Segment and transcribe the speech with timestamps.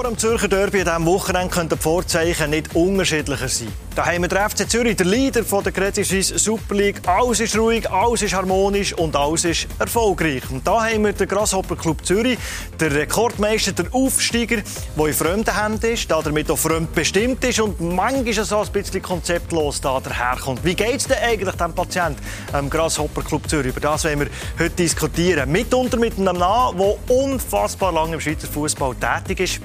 [0.00, 3.68] Vor dem Zürcher Derby an diesem Wochenende könnten die Vorzeichen nicht unterschiedlicher sein.
[3.94, 7.06] Da haben wir den FC Zürich, der Leader der Credit Suisse Super League.
[7.06, 10.42] Alles ist ruhig, alles ist harmonisch und alles ist erfolgreich.
[10.48, 12.38] Und da haben wir den Grasshopper Club Zürich,
[12.80, 14.62] der Rekordmeister, der Aufsteiger,
[14.96, 18.68] der in fremden Händen ist, der damit auch fremd bestimmt ist und manchmal so ein
[18.72, 20.64] bisschen konzeptlos da daherkommt.
[20.64, 22.22] Wie geht es denn eigentlich dem Patienten
[22.54, 23.72] am Grasshopper Club Zürich?
[23.72, 24.28] Über das wollen wir
[24.58, 25.52] heute diskutieren.
[25.52, 29.60] Mitunter mit einem Namen, der unfassbar lange im Schweizer Fußball tätig ist.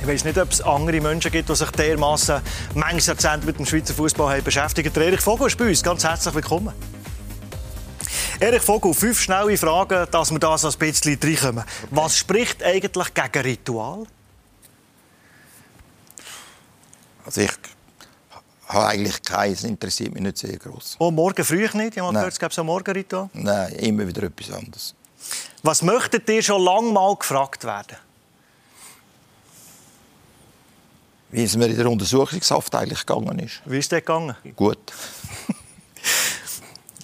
[0.00, 2.40] Ich weiß nicht, ob es andere Menschen gibt, die sich dermaßen
[2.74, 4.90] manches Jahrzehnt mit dem Schweizer Fußball beschäftigen.
[4.94, 5.82] Der Erich Vogel ist bei uns.
[5.82, 6.72] Ganz herzlich willkommen.
[8.40, 11.64] Erich Vogel, fünf schnelle Fragen, dass wir da so ein bisschen reinkommen.
[11.90, 14.04] Was spricht eigentlich gegen Ritual?
[17.26, 17.52] Also ich
[18.68, 20.96] habe eigentlich keins, interessiert mich nicht sehr groß.
[20.98, 21.96] Oh, morgen früh nicht?
[21.96, 23.28] Ich habe gehört, es gäbe so ein Morgenritual.
[23.34, 24.94] Nein, immer wieder etwas anderes.
[25.62, 27.98] Was möchtet ihr schon lange mal gefragt werden?
[31.32, 33.62] Wie es mir in der Untersuchungshaft eigentlich gegangen ist.
[33.64, 34.34] Wie ist das gegangen?
[34.56, 34.78] Gut.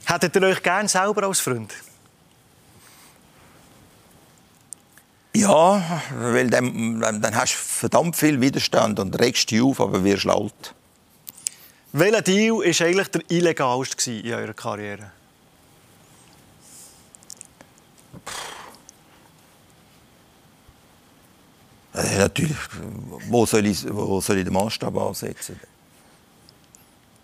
[0.04, 1.72] Hättet ihr euch gerne selber als Freund?
[5.34, 10.26] Ja, weil dann, dann hast du verdammt viel Widerstand und regst dich auf, aber wirst
[10.26, 10.74] alt.
[11.92, 15.10] Welcher Deal war eigentlich der illegalste in eurer Karriere?
[21.96, 22.56] Äh, natürlich,
[23.28, 25.58] wo soll, ich, wo soll ich den Maßstab ansetzen?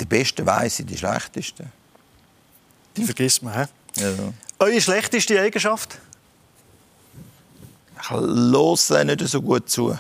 [0.01, 1.71] Die Besten weiss die Schlechtesten.
[2.97, 3.65] Die vergisst man, hä?
[3.97, 4.11] Ja.
[4.59, 5.99] Eure schlechteste Eigenschaft?
[8.01, 9.97] Ich höre nicht so gut zu.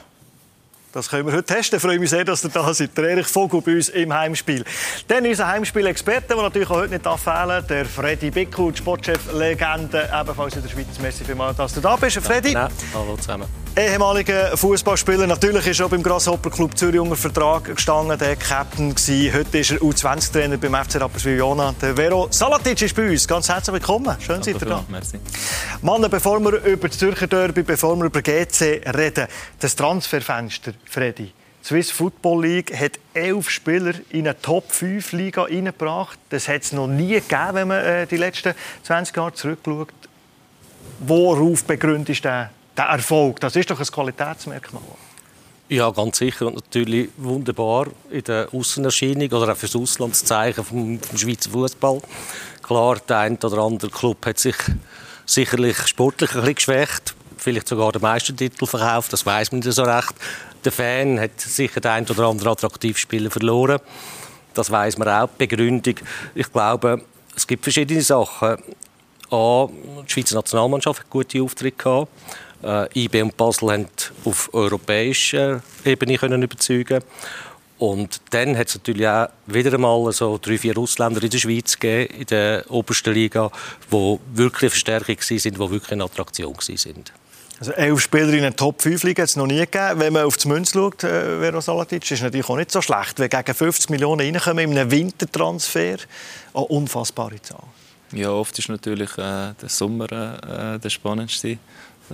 [0.92, 1.76] Das können wir heute testen.
[1.76, 2.96] Ich freue mich sehr, dass ihr da seid.
[2.96, 4.64] Der Erich Vogel bei uns im Heimspiel.
[5.08, 10.62] Dann unser Heimspiel-Experte, der natürlich auch heute nicht fehlen der Freddy Bickel, Sportchef-Legende, ebenfalls in
[10.62, 10.98] der Schweiz.
[11.00, 12.18] Merci vielmals, dass du da bist.
[12.18, 12.52] Freddy.
[12.52, 13.61] Ja, hallo zusammen.
[13.74, 18.94] Ehemaliger Fußballspieler, natürlich ist er auch beim Grasshopper Club Zürich unter Vertrag gestanden, der Captain
[18.94, 19.32] gewesen.
[19.32, 21.74] Heute ist er U20-Trainer beim FC Rapperswil Jona.
[21.80, 23.26] Der Vero Salatic ist bei uns.
[23.26, 24.14] Ganz herzlich willkommen.
[24.20, 24.84] Schön, seid ihr da.
[24.90, 25.18] Merci.
[25.80, 29.26] Mann, bevor wir über das Zürcher Derby, bevor wir über GC reden,
[29.58, 31.32] das Transferfenster, Freddy.
[31.62, 36.18] Die Swiss Football League hat elf Spieler in eine Top-5-Liga reingebracht.
[36.28, 38.52] Das hat es noch nie gegeben, wenn man äh, die letzten
[38.82, 39.88] 20 Jahre zurückschaut.
[40.98, 44.82] Worauf begründet ist der der Erfolg, das ist doch ein Qualitätsmerkmal.
[45.68, 46.46] Ja, ganz sicher.
[46.46, 52.02] Und natürlich wunderbar in der Außenerscheinung oder auch fürs Auslandszeichen vom, vom Schweizer Fußball.
[52.62, 54.56] Klar, der eine oder andere Club hat sich
[55.24, 57.14] sicherlich sportlich ein bisschen geschwächt.
[57.38, 60.14] Vielleicht sogar den Meistertitel verkauft, das weiß man nicht so recht.
[60.64, 63.80] Der Fan hat sicher den einen oder anderen Attraktivspieler verloren.
[64.54, 65.28] Das weiß man auch.
[65.28, 65.94] Begründung,
[66.34, 67.02] ich glaube,
[67.34, 68.58] es gibt verschiedene Sachen.
[69.30, 69.68] A,
[70.06, 72.08] die Schweizer Nationalmannschaft hat gute Auftritte gehabt.
[72.62, 73.86] Äh, IB und Basel haben
[74.24, 77.02] auf europäischer Ebene können überzeugen
[77.82, 81.76] und dann hat es natürlich auch wieder einmal so drei, vier Ausländer in der Schweiz
[81.76, 83.50] gegeben, in der obersten Liga,
[83.90, 87.04] die wirklich eine Verstärkung waren, die wirklich eine Attraktion waren.
[87.58, 89.98] Also elf Spieler in der Top-5-Liga hat es noch nie gegeben.
[89.98, 93.18] Wenn man auf die Münze schaut, äh, Vero Salatic, ist natürlich auch nicht so schlecht.
[93.18, 95.96] Wenn gegen 50 Millionen reinkommen in einem Wintertransfer,
[96.54, 97.64] eine unfassbare Zahl.
[98.12, 101.58] Ja, oft ist natürlich äh, der Sommer äh, der spannendste.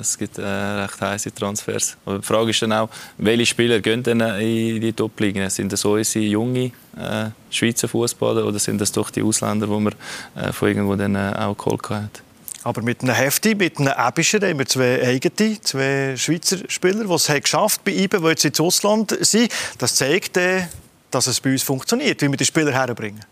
[0.00, 1.96] Es gibt äh, recht heiße Transfers.
[2.04, 5.48] Aber die Frage ist dann auch, welche Spieler gehen denn in die Top-Ligen?
[5.50, 9.94] Sind das unsere junge äh, Schweizer Fußballer oder sind das doch die Ausländer, die man
[10.36, 12.22] äh, von irgendwo dann äh, auch geholt hat?
[12.64, 17.12] Aber mit einem Hefti, mit einem Ebischer haben wir zwei eigene, zwei Schweizer Spieler, die
[17.12, 19.52] es geschafft bei IBE, die jetzt ins Ausland sind.
[19.78, 20.66] Das zeigt, äh,
[21.10, 23.24] dass es bei uns funktioniert, wie wir die Spieler herbringen.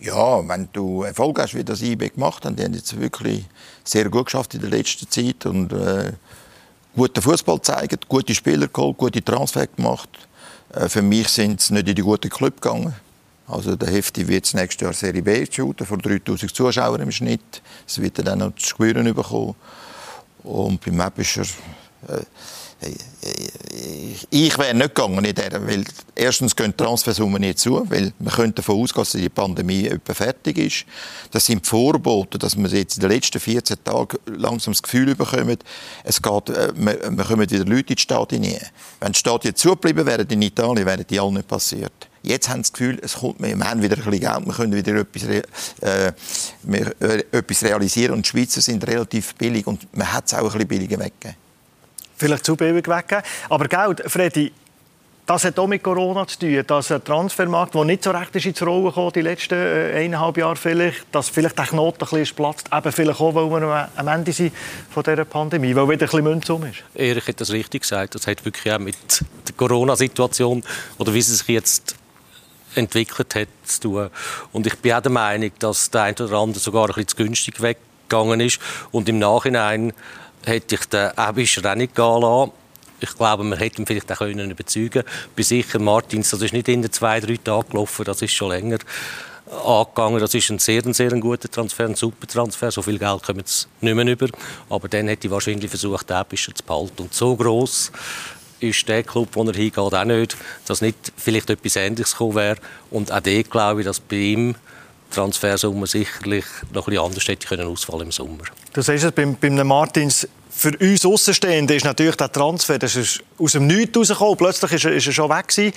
[0.00, 3.44] Ja, wenn du Erfolg hast, wie das IB gemacht haben, die haben jetzt wirklich
[3.84, 6.12] sehr gut geschafft in der letzten Zeit und äh,
[6.94, 10.10] guten Fußball gezeigt, gute Spieler geholt, gute Transfer gemacht.
[10.72, 12.94] Äh, für mich sind sie nicht in die guten Club gegangen.
[13.46, 17.62] Also der Hefti wird nächstes Jahr Serie B shooten, vor 3000 Zuschauern im Schnitt.
[17.86, 19.54] Es wird dann auch noch zu spüren bekommen.
[20.42, 21.42] Und beim Mappischer,
[22.08, 22.22] äh,
[24.30, 25.84] ich wäre nicht gegangen in der, weil
[26.14, 30.14] erstens gehen die Transfersummen nicht zu, weil man könnte davon ausgehen, dass die Pandemie etwa
[30.14, 30.84] fertig ist.
[31.30, 35.64] Das sind Vorboten, dass man jetzt in den letzten 14 Tagen langsam das Gefühl bekommt,
[36.04, 38.58] es geht, äh, wir, wir kommen wieder Leute in die Stadien.
[39.00, 41.92] Wenn die Stadien zugeblieben wären in Italien, wären die alle nicht passiert.
[42.22, 44.74] Jetzt haben sie das Gefühl, es kommt, wir haben wieder ein bisschen Geld, wir können
[44.74, 46.12] wieder etwas, äh,
[46.62, 50.38] wir, äh, etwas realisieren und die Schweizer sind relativ billig und man hat es auch
[50.38, 51.43] ein bisschen billiger weggegeben
[52.24, 53.22] vielleicht zu billig weggeben.
[53.50, 54.52] Aber Geld, Freddy,
[55.26, 58.46] das hat auch mit Corona zu tun, dass ein Transfermarkt, der nicht so recht ist
[58.46, 62.36] ins Rollen gekommen, die letzten äh, eineinhalb Jahre vielleicht, dass vielleicht der Knoten ein bisschen
[62.36, 64.52] platzt, eben vielleicht auch, weil wir am Ende sind
[64.90, 66.82] von dieser Pandemie, weil wieder ein bisschen Münz um ist.
[66.94, 68.96] Erich hat das richtig gesagt, das hat wirklich auch mit
[69.48, 70.62] der Corona-Situation
[70.98, 71.96] oder wie sie sich jetzt
[72.74, 74.10] entwickelt hat zu tun.
[74.52, 77.16] Und ich bin auch der Meinung, dass der eine oder andere sogar ein bisschen zu
[77.16, 78.60] günstig weggegangen ist
[78.92, 79.94] und im Nachhinein
[80.46, 82.52] hätte ich den Ebischer auch nicht gehen lassen
[83.00, 85.08] ich glaube, wir hätten ihn vielleicht auch können überzeugen können.
[85.36, 88.50] Bin sicher, Martins, das ist nicht in den zwei, drei Tagen gelaufen, das ist schon
[88.50, 88.78] länger
[89.64, 90.20] angegangen.
[90.20, 92.70] Das ist ein sehr, sehr guter Transfer, ein super Transfer.
[92.70, 94.28] So viel Geld kommen sie nicht mehr über.
[94.70, 97.02] Aber dann hätte ich wahrscheinlich versucht, den bisschen zu behalten.
[97.02, 97.92] Und so gross
[98.60, 100.36] ist der Club, wo er hingeht, auch nicht,
[100.66, 102.56] dass nicht vielleicht etwas Ähnliches gekommen wäre.
[102.90, 104.54] Und auch dort glaube ich, dass bei ihm
[105.14, 108.44] Transfersumme sicherlich noch ein anders hätte können ausfallen im Sommer.
[108.72, 113.22] Du siehst es beim, beim Martins für uns Außenstehende ist natürlich der Transfer das ist
[113.38, 114.36] aus dem Nichts rausgekommen.
[114.36, 115.74] Plötzlich ist er, ist er schon weg gewesen.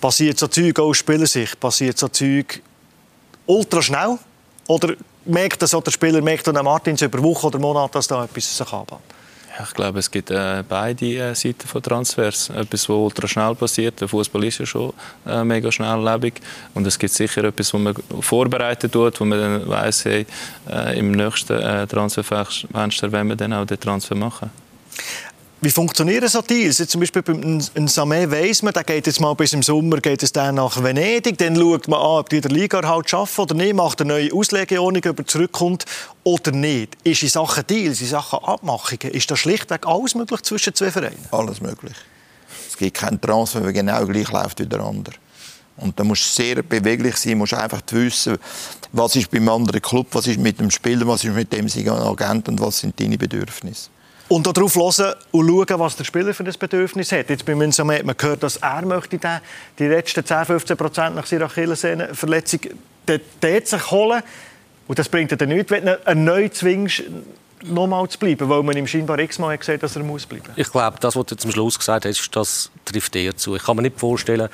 [0.00, 1.60] Passiert so Zeug auch aus Spielersicht?
[1.60, 2.60] Passiert so Zeug
[3.46, 4.18] ultra schnell?
[4.66, 4.94] Oder
[5.24, 8.72] merkt das der Spieler, merkt der Martins über Wochen oder Monate, dass da etwas sich
[8.72, 9.02] anbahnt?
[9.62, 12.50] Ich glaube, es gibt äh, beide äh, Seiten von Transfers.
[12.50, 14.00] Etwas, was ultra schnell passiert.
[14.00, 14.92] Der Fußball ist ja schon
[15.26, 16.34] äh, mega schnelllebig.
[16.74, 20.26] Und es gibt sicher etwas, was man vorbereitet tut, wo man dann weiss, hey,
[20.68, 24.50] äh, im nächsten äh, Transferfenster wenn wir dann auch den Transfer machen.
[25.62, 26.78] Wie funktionieren so Deals?
[26.78, 30.22] Jetzt zum Beispiel beim Samé weiss man, der geht jetzt mal bis im Sommer geht
[30.22, 31.38] es dann nach Venedig.
[31.38, 34.32] Dann schaut man an, ob die der Liga halt schaffen oder nicht, macht eine neue
[34.34, 35.86] Auslegeordnung, ob er zurückkommt
[36.24, 36.98] oder nicht.
[37.04, 41.24] Ist in Sachen Deals, in Sachen Abmachungen, ist das schlichtweg alles möglich zwischen zwei Vereinen?
[41.30, 41.96] Alles möglich.
[42.68, 45.14] Es gibt keinen Transfer, der genau gleich läuft wie der andere.
[45.78, 48.36] Und da musst du sehr beweglich sein, musst einfach wissen,
[48.92, 52.48] was ist beim anderen Club, was ist mit dem Spieler, was ist mit dem Agent
[52.48, 53.88] und was sind deine Bedürfnisse.
[54.28, 57.30] Und darauf hören und schauen, was der Spieler für ein Bedürfnis hat.
[57.30, 59.38] Jetzt bei Münzame hat man gehört, dass er möchte den,
[59.78, 62.60] die letzten 10-15 Prozent nach seiner Achillessehnenverletzung
[63.06, 64.22] dort sich holen.
[64.88, 67.04] Und das bringt er nichts, wenn du erneut zwingst,
[67.64, 70.98] nochmal zu bleiben, weil man ihm scheinbar x-mal gesagt dass er muss bleiben Ich glaube,
[71.00, 73.56] das, was du zum Schluss gesagt hast, das trifft eher zu.
[73.56, 74.48] Ich kann mir nicht vorstellen,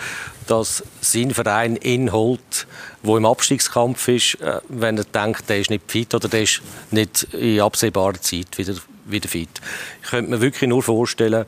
[0.47, 2.67] dass sein Verein ihn holt,
[3.03, 6.63] der im Abstiegskampf ist, äh, wenn er denkt, der ist nicht fit oder der ist
[6.91, 9.61] nicht in absehbarer Zeit wieder wieder fit.
[10.03, 11.47] Ich könnte mir wirklich nur vorstellen,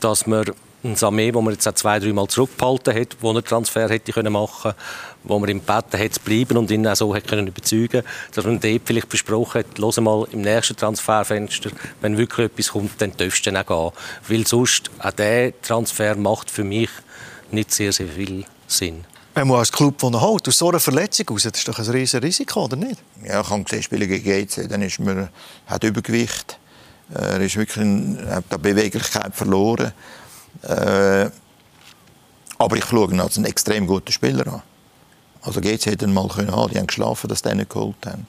[0.00, 0.44] dass man
[0.82, 4.12] ein Samé, wo man jetzt auch zwei, drei Mal zurückgehalten hat, wo er Transfer hätte
[4.12, 4.72] können machen
[5.24, 8.02] wo man gebeten hat zu bleiben und ihn auch so hat können überzeugen
[8.34, 11.70] dass man dort vielleicht versprochen hat, los mal im nächsten Transferfenster,
[12.00, 14.02] wenn wirklich etwas kommt, dann darfst du dann auch gehen.
[14.28, 16.88] Weil sonst, auch dieser Transfer macht für mich
[17.50, 19.04] nicht sehr, sehr viel Sinn.
[19.40, 21.88] Wenn man als Club, der holt, aus so einer Verletzung raus, das ist doch ein
[21.88, 23.00] riesiges Risiko, oder nicht?
[23.24, 25.30] Ja, ich habe gesehen, Spiele gegen GC, dann ist man,
[25.64, 26.58] hat Übergewicht.
[27.14, 27.88] Äh, er ist wirklich
[28.28, 29.92] hat die Beweglichkeit verloren.
[30.60, 31.30] Äh,
[32.58, 34.62] aber ich schaue ihn als einen extrem guten Spieler an.
[35.40, 36.70] Also GC hätte ihn mal können haben.
[36.70, 38.26] Die haben geschlafen, dass die ihn geholt haben.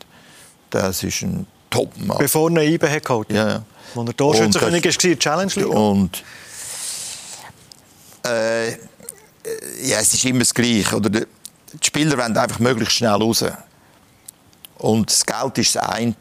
[0.69, 2.19] Das ist ein Top-Mann.
[2.19, 3.29] Bevor er IBE hat geholt?
[3.33, 3.63] Ja, ja.
[3.97, 5.67] Als er Torschützenkönig war, Challenge League?
[5.67, 6.23] Und
[8.23, 8.77] äh,
[9.83, 10.95] ja, es ist immer das Gleiche.
[10.95, 11.25] Oder die
[11.81, 13.43] Spieler wollen einfach möglichst schnell raus.
[14.77, 16.15] Und das Geld ist das eine.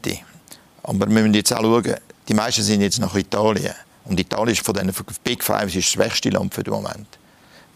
[0.83, 1.95] Aber wir müssen jetzt auch schauen,
[2.27, 3.73] die meisten sind jetzt nach Italien.
[4.05, 4.91] Und Italien ist von den
[5.23, 7.07] Big Five das schwächste Land für den Moment.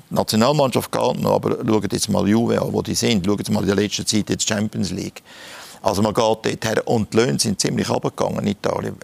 [0.10, 3.26] Die Nationalmannschaft geht noch, aber schaut jetzt mal Juve an, wo die sind.
[3.26, 5.22] Schaut mal in der letzten Zeit jetzt Champions League.
[5.82, 8.96] Also man geht dort her und die Löhne sind ziemlich abgegangen in Italien.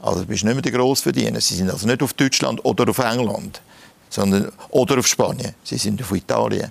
[0.00, 1.40] Also du bist nicht mehr der Grossverdiener.
[1.40, 3.60] Sie sind also nicht auf Deutschland oder auf England,
[4.08, 5.54] sondern oder auf Spanien.
[5.64, 6.70] Sie sind auf Italien.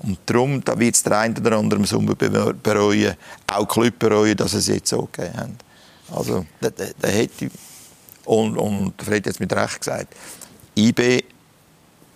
[0.00, 3.14] Und darum da wird es der eine oder andere im Sommer bereuen,
[3.46, 5.58] auch Club bereuen, dass sie es jetzt so gegeben haben.
[6.14, 7.50] Also, da, da, da hätte
[8.26, 10.14] und, und Fred hat es mit Recht gesagt,
[10.76, 11.24] IB,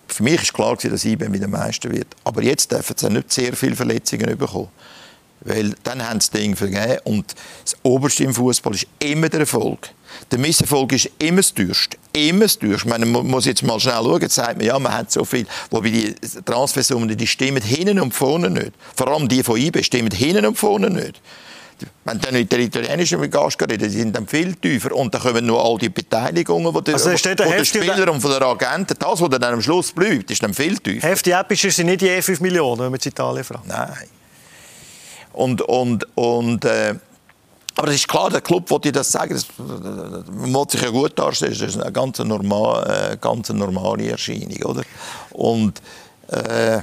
[0.07, 2.07] für mich war klar, dass IB wieder Meister wird.
[2.23, 4.69] Aber jetzt dürfen sie nicht sehr viele Verletzungen bekommen.
[5.43, 6.99] Weil dann haben sie das Ding vergeben.
[7.03, 9.89] Und das Oberste im Fußball ist immer der Erfolg.
[10.29, 11.97] Der Misserfolg ist immer das teuerste.
[12.13, 12.87] Immer das teuerste.
[12.87, 14.21] Man muss jetzt mal schnell schauen.
[14.21, 15.45] Jetzt sagt man, ja, man hat so viel.
[15.69, 18.73] Wobei die Transfersummen, die stimmen hinten und vorne nicht.
[18.95, 21.21] Vor allem die von IB stimmen hinten und vorne nicht.
[22.05, 25.45] Wenn dann mit der italienischen Gast reden, die sind dann viel tiefer und dann kommen
[25.45, 29.19] nur all die Beteiligungen, die der, also der, der Spieler und von der Agenten, das,
[29.19, 31.07] was dann am Schluss bleibt, ist dann viel tiefer.
[31.07, 33.67] Heftig epischer sind nicht je 5 Millionen, wenn man in Italien fragt.
[33.67, 34.20] Nein.
[35.33, 36.95] Und, und, und äh,
[37.75, 41.17] aber es ist klar, der Club wollte das sagen, das, man muss sich ja gut
[41.17, 44.83] darstellen, das ist eine ganz normale, äh, ganz normale Erscheinung, oder?
[45.31, 45.81] Und
[46.27, 46.81] äh,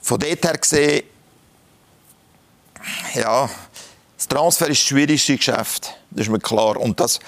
[0.00, 1.02] von dort her gesehen,
[3.14, 3.50] ja,
[4.16, 6.76] das Transfer ist das schwierigste Geschäft, das ist mir klar.
[6.76, 7.18] Und das,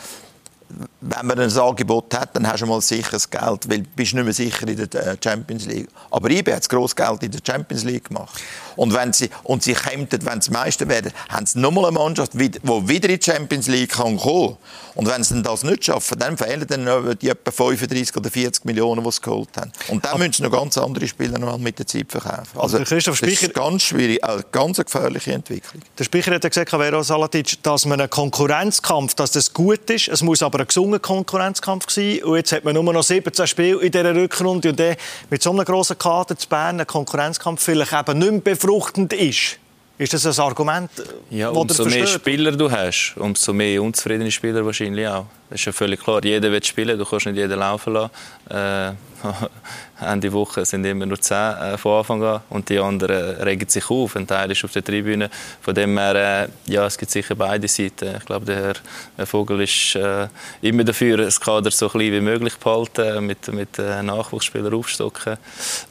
[1.01, 4.25] wenn man ein Angebot hat, dann hast du mal sicheres Geld, weil du bist nicht
[4.25, 5.89] mehr sicher in der äh, Champions League.
[6.11, 8.41] Aber IB hat gross Geld in der Champions League gemacht.
[8.77, 12.35] Und, wenn sie, und sie kämpfen, wenn sie Meister werden, haben sie nochmal eine Mannschaft,
[12.35, 14.57] die wieder in die Champions League kann kommen
[14.95, 19.05] Und wenn sie das nicht schaffen, dann fehlen dann die etwa 35 oder 40 Millionen,
[19.05, 19.73] die sie geholt haben.
[19.89, 22.59] Und dann müssen sie noch ganz andere Spieler noch mit der Zeit verkaufen.
[22.59, 25.83] Also, das ist ganz schwierig, eine ganz gefährliche Entwicklung.
[25.99, 30.09] Der Sprecher hat ja gesagt, Vero Salatic, dass man einen Konkurrenzkampf, dass das gut ist,
[30.09, 32.23] es muss aber ein gesunder Konkurrenzkampf sein.
[32.23, 34.97] Und jetzt hat man nur noch 17 Spiele in dieser Rückrunde und dann
[35.29, 39.59] mit so einem grossen Kader zu Bern ein Konkurrenzkampf vielleicht eben nicht mehr befruchtend ist.
[40.01, 40.91] Ist das ein Argument,
[41.29, 45.27] ja, umso mehr Spieler du hast, umso mehr unzufriedene Spieler wahrscheinlich auch.
[45.51, 46.25] Ist ja völlig klar.
[46.25, 48.11] Jeder will spielen, du kannst nicht jeden laufen lassen.
[48.49, 48.93] Äh,
[50.01, 53.91] Ende Woche sind immer nur zehn äh, von Anfang an und die anderen regen sich
[53.91, 54.17] auf.
[54.17, 55.29] Ein Teil ist auf der Tribüne.
[55.61, 58.17] Von dem her, äh, ja, es gibt sicher beide Seiten.
[58.17, 58.75] Ich glaube, der
[59.17, 60.29] Herr Vogel ist äh,
[60.63, 65.37] immer dafür, das Kader so klein wie möglich zu behalten, mit, mit äh, Nachwuchsspielern aufstocken.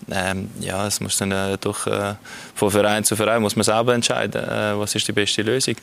[0.09, 2.15] Ähm, ja, es muss dann äh, doch äh,
[2.55, 5.75] von Verein zu Verein muss man selber entscheiden, äh, was ist die beste Lösung.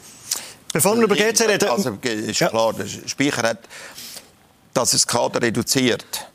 [0.77, 1.69] Bevor wir über GC reden...
[1.69, 3.59] Also, ist klar, der Speicher hat,
[4.75, 6.27] dass es das Kader reduziert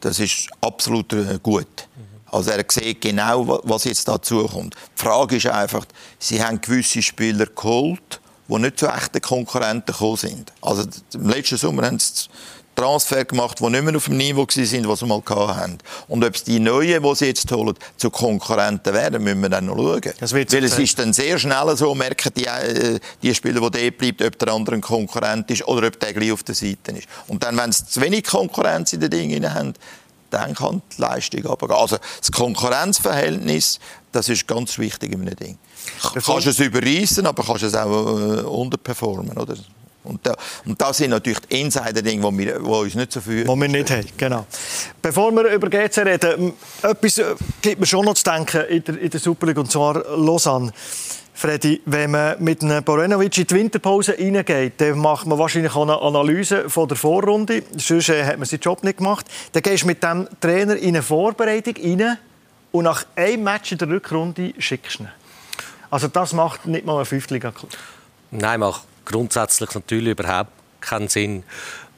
[0.00, 1.88] das ist absolut äh, gut.
[2.30, 4.74] Also er sieht genau, was jetzt dazu kommt.
[4.74, 5.86] Die Frage ist einfach,
[6.18, 10.52] sie haben gewisse Spieler geholt, die nicht zu echten Konkurrenten gekommen sind.
[10.60, 12.28] Also im letzten Sommer haben sie
[12.78, 15.78] Transfer gemacht, die nicht mehr auf dem Niveau waren, was sie mal hatten.
[16.06, 19.66] Und ob es die Neuen, die sie jetzt holen, zu Konkurrenten werden, müssen wir dann
[19.66, 20.00] noch schauen.
[20.20, 24.22] Weil es ist dann sehr schnell so, merken die, äh, die Spieler, die dort bleibt,
[24.22, 27.08] ob der andere ein Konkurrent ist oder ob der gleich auf der Seite ist.
[27.26, 29.74] Und dann, wenn sie zu wenig Konkurrenz in den Dingen haben,
[30.30, 33.80] dann kann die Leistung aber Also das Konkurrenzverhältnis,
[34.12, 35.58] das ist ganz wichtig in einem Ding.
[36.14, 39.56] Du kannst es überreißen, aber kannst es auch äh, unterperformen, oder?
[40.08, 40.34] Und, da,
[40.64, 43.44] und das sind natürlich die Insider-Dinge, die, wir, die uns nicht so viel...
[43.44, 44.46] Die wir nicht haben, genau.
[45.02, 48.98] Bevor wir über GC reden, etwas äh, gibt mir schon noch zu denken in der,
[48.98, 50.72] in der Super League, und zwar Lausanne.
[51.34, 55.82] Freddy, wenn man mit einem Borenovic in die Winterpause reingeht, dann macht man wahrscheinlich auch
[55.82, 57.62] eine Analyse von der Vorrunde.
[57.76, 59.26] Sonst äh, hat man seinen Job nicht gemacht.
[59.52, 62.18] Dann gehst du mit dem Trainer in eine Vorbereitung rein
[62.72, 65.08] und nach einem Match in der Rückrunde schickst du ihn.
[65.90, 67.70] Also das macht nicht mal ein Fünftliga-Club.
[68.30, 70.50] Nein, macht grundsätzlich natürlich überhaupt
[70.80, 71.42] keinen Sinn.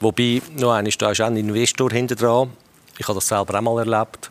[0.00, 2.50] Wobei, noch einmal, da ist auch ein Investor hinter dran.
[2.98, 4.30] Ich habe das selber auch mal erlebt,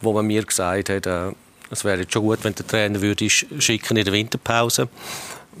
[0.00, 1.32] wo man mir gesagt hat, äh,
[1.70, 4.88] es wäre jetzt schon gut, wenn der Trainer würde schicken in der Winterpause,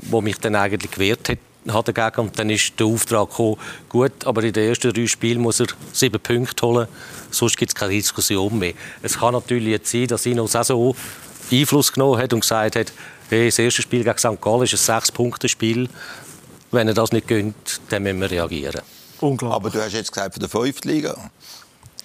[0.02, 2.22] wo mich dann eigentlich gewehrt hat, hat dagegen.
[2.22, 3.56] Und dann ist der Auftrag gekommen,
[3.88, 6.88] gut, aber in den ersten drei Spielen muss er sieben Punkte holen,
[7.30, 8.72] sonst gibt es keine Diskussion mehr.
[9.02, 10.96] Es kann natürlich jetzt sein, dass ihn auch so
[11.52, 12.92] Einfluss genommen hat und gesagt hat,
[13.28, 14.40] hey, das erste Spiel gegen St.
[14.40, 15.88] Gallen ist ein Sechs-Punkte-Spiel.
[16.70, 18.82] Wenn er das nicht gönnt, dann müssen wir reagieren.
[19.20, 19.56] Unglaublich.
[19.56, 21.16] Aber du hast jetzt gesagt von der fünften Liga.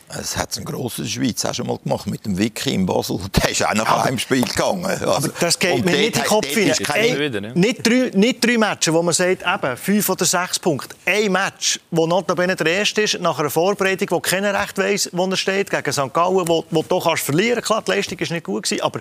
[0.07, 3.19] Es hat ein grosses Schweiz auch schon mal gemacht mit dem Vicky in Basel.
[3.36, 4.86] Der ist auch nach einem Spiel gegangen.
[4.86, 7.51] Also, aber das geht mir nicht in den Kopf hinein.
[7.55, 10.95] Nicht drei, nicht drei Matches, wo man sagt, eben, fünf oder sechs Punkte.
[11.05, 15.25] Ein Match, wo notabene der erste ist, nach einer Vorbereitung, wo keiner recht weiss, wo
[15.25, 16.13] er steht, gegen St.
[16.13, 17.67] Gallen, wo, wo du kannst verlieren kannst.
[17.67, 19.00] Klar, die Leistung war nicht gut, gewesen, aber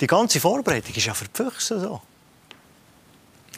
[0.00, 2.00] die ganze Vorbereitung ist ja für die Füchse so.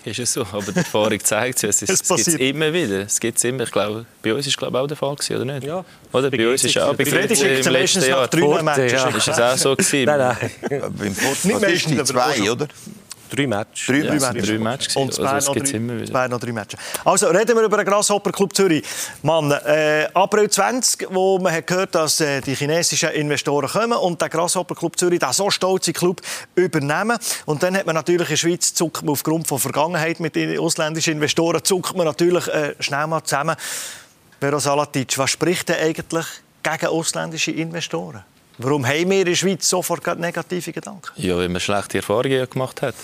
[0.04, 1.82] Ist es so, aber die Erfahrung zeigt es.
[1.88, 3.02] Es, es gibt es immer wieder.
[3.02, 3.64] Es gibt's immer.
[3.64, 5.66] Ich glaube, bei uns war es auch der Fall gewesen, oder nicht?
[5.66, 5.84] Ja.
[6.12, 8.92] Oder bei uns ist auch bei Freddy im letzten Jahr drei Matches.
[8.92, 9.08] Ja.
[9.08, 10.04] Ist es auch so gewesen?
[10.06, 10.36] nein,
[10.70, 10.94] nein.
[10.96, 12.68] Beim Fußball ist die zwei, oder?
[13.28, 13.86] Drei Matches.
[13.86, 14.46] Drei, ja, Matches.
[14.48, 14.96] Drei Matches.
[14.96, 16.80] Und zwei, also, noch drei, zwei noch drei Matches.
[17.04, 18.84] Also reden wir über den Grasshopper Club Zürich.
[19.22, 24.20] Mann, äh, April 20, wo man hat gehört, dass äh, die chinesischen Investoren kommen und
[24.20, 26.20] der Grasshopper Club Zürich, der so stolze Club,
[26.54, 27.18] übernehmen.
[27.46, 30.58] Und dann hat man natürlich in der Schweiz zuckt man aufgrund von Vergangenheit mit den
[30.58, 33.56] ausländischen Investoren zuckt man natürlich äh, schnell mal zusammen.
[34.40, 36.26] Vero Salatic, was spricht denn eigentlich
[36.62, 38.24] gegen ausländische Investoren?
[38.58, 41.10] Warum haben wir in der Schweiz sofort negative Gedanken?
[41.16, 42.94] Ja, weil man schlechte Erfahrungen gemacht hat.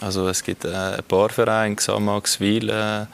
[0.00, 3.06] Also es gibt äh, ein paar Vereine, Xamax, Weil, äh,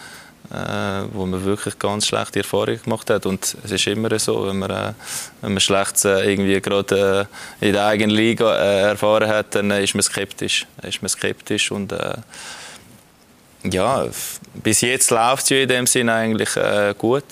[1.12, 3.24] wo man wirklich ganz schlechte Erfahrungen gemacht hat.
[3.24, 4.92] Und es ist immer so, wenn man, äh,
[5.40, 7.28] wenn man schlecht äh, irgendwie gerade
[7.60, 10.66] äh, in der eigenen Liga äh, erfahren hat, dann ist man skeptisch.
[10.82, 12.18] Ist man skeptisch und äh,
[13.64, 14.06] ja,
[14.62, 16.50] bis jetzt läuft es ja in dem Sinne eigentlich
[16.98, 17.24] gut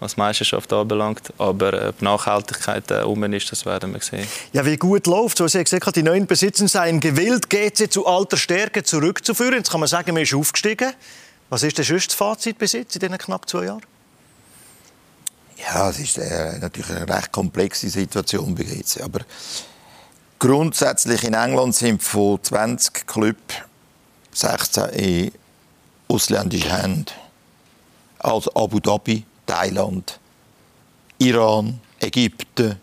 [0.00, 1.32] was die Meisterschaft anbelangt.
[1.38, 4.26] Aber ob die Nachhaltigkeit äh, um ist, das werden wir sehen.
[4.52, 8.06] Ja, wie gut läuft so Sie haben gesagt, die neuen Besitzer seien gewillt, GC zu
[8.06, 9.54] alter Stärke zurückzuführen.
[9.54, 10.92] Jetzt kann man sagen, man ist aufgestiegen.
[11.48, 13.82] Was ist das schönste Fazit bis jetzt in diesen knapp zwei Jahren?
[15.56, 19.02] Ja, es ist äh, natürlich eine recht komplexe Situation bei GC.
[19.02, 19.20] Aber
[20.38, 23.54] grundsätzlich in England sind von 20 Clubs
[24.32, 25.32] 16 in
[26.08, 27.06] ausländischen Händen.
[28.26, 30.18] als Abu Dhabi, Thailand,
[31.18, 32.76] Iran, Ägypten,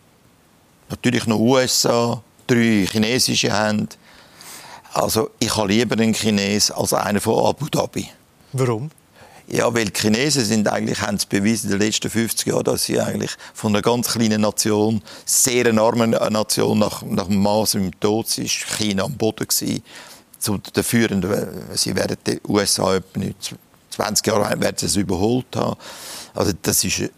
[0.89, 3.95] natürlich noch USA, drei chinesische Hände.
[4.93, 8.09] Also ich habe lieber einen Chines als einen von Abu Dhabi.
[8.53, 8.91] Warum?
[9.47, 12.85] Ja, weil die Chinesen sind eigentlich, haben es bewiesen in den letzten 50 Jahren, dass
[12.85, 17.75] sie eigentlich von einer ganz kleinen Nation, sehr eine arme Nation, nach, nach dem Maß
[17.75, 19.83] im Tod, ist China am Boden gewesen,
[20.39, 21.31] zu der führenden,
[21.73, 23.19] sie werden die USA etwa
[23.93, 25.77] 20 Jahre werden sie es überholt haben.
[26.33, 27.09] Also das ist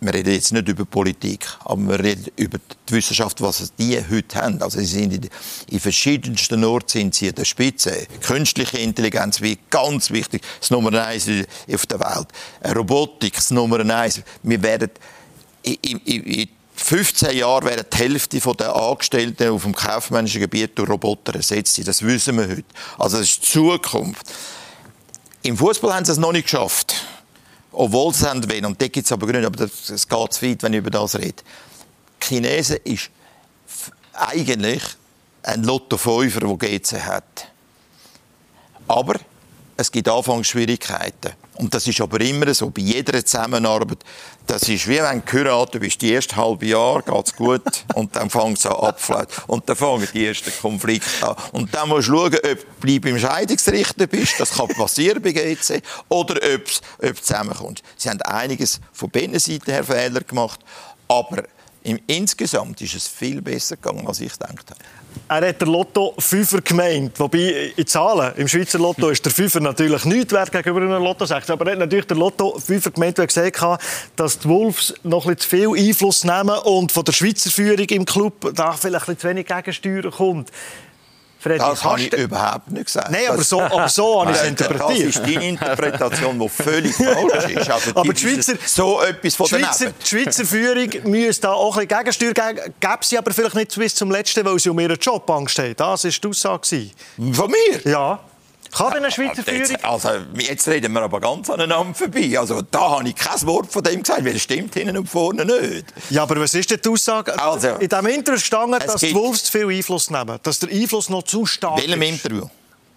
[0.00, 2.58] wir reden jetzt nicht über Politik, aber wir reden über
[2.88, 4.60] die Wissenschaft, was die heute haben.
[4.60, 5.30] Also sie sind in,
[5.70, 8.06] in verschiedensten Orten sind sie an der Spitze.
[8.20, 11.26] Künstliche Intelligenz wie ganz wichtig, das Nummer eins
[11.72, 12.28] auf der Welt.
[12.76, 14.20] Robotik, das Nummer eins.
[14.42, 14.90] Wir werden
[15.62, 20.90] in, in, in 15 Jahren werden die Hälfte der Angestellten auf dem kaufmännischen Gebiet durch
[20.90, 21.80] Roboter ersetzt.
[21.88, 22.64] Das wissen wir heute.
[22.98, 24.26] Also das ist die Zukunft.
[25.46, 27.06] Im Fußball haben sie es noch nicht geschafft
[27.76, 28.64] obwohl sie haben wollen.
[28.64, 31.14] Und da gibt es aber Gründe, aber es geht zu weit, wenn ich über das
[31.14, 31.42] rede.
[32.22, 33.10] Die Chinesen ist
[34.14, 34.82] eigentlich
[35.42, 37.48] ein Lotto-Fünfer, der GC hat.
[38.88, 39.14] Aber
[39.76, 41.32] es gibt Anfangsschwierigkeiten.
[41.58, 43.98] Und das ist aber immer so, bei jeder Zusammenarbeit.
[44.46, 47.62] Das ist wie wenn du geheiratet bist, die ersten halbe Jahr geht es gut
[47.94, 49.26] und dann fängt es an abflauen.
[49.46, 51.36] Und dann fangen die ersten Konflikte an.
[51.52, 55.82] Und dann musst du schauen, ob du beim Scheidungsrichter bist, das kann passieren bei GC,
[56.08, 56.62] oder ob,
[56.98, 57.82] ob du zusammenkommst.
[57.96, 60.60] Sie haben einiges von beiden Seiten her Fehler gemacht,
[61.08, 61.44] aber
[61.82, 64.80] im, insgesamt ist es viel besser gegangen, als ich gedacht habe.
[65.28, 67.18] Er hat der Lotto Fünfer gemeint.
[67.18, 71.26] Wobei, in Zahlen, im Schweizer Lotto ist der Fünfer natürlich nicht wert gegenüber einem Lotto
[71.26, 71.50] 6.
[71.50, 73.80] Aber er hat natürlich der Lotto Fünfer gemeint, weil er gesagt
[74.16, 78.04] dass die Wolves noch ein zu viel Einfluss nehmen und von der Schweizer Führung im
[78.04, 80.50] Club da vielleicht ein zu wenig Gegensteuer kommt.
[81.46, 83.10] Freddy, das habe ich überhaupt nicht gesagt.
[83.10, 85.08] Nein, aber so, aber so habe ich es interpretiert.
[85.08, 87.70] Das ist deine Interpretation, die völlig falsch ist.
[87.70, 91.76] Also, aber die Schweizer, so etwas von die Schweizer, die Schweizer Führung müsste da auch
[91.76, 92.74] ein bisschen Gegensteuer geben.
[92.80, 95.76] Gäbe sie aber vielleicht nicht bis zum Letzten, weil sie um ihren Job Angst haben.
[95.76, 96.90] Das war die Aussage.
[97.32, 97.80] Von mir?
[97.90, 98.18] Ja.
[98.76, 99.60] Kann denn eine Schweizer Führung?
[99.60, 102.38] Jetzt, also, jetzt reden wir aber ganz aneinander vorbei.
[102.38, 105.46] Also, da habe ich kein Wort von dem gesagt, weil es stimmt hinten und vorne
[105.46, 105.86] nicht.
[106.10, 107.38] Ja, aber was ist denn die Aussage?
[107.38, 110.38] Also, in diesem Interview stand, dass die Wolves zu viel Einfluss nehmen.
[110.42, 111.84] Dass der Einfluss noch zu stark ist.
[111.84, 112.48] In welchem Interview?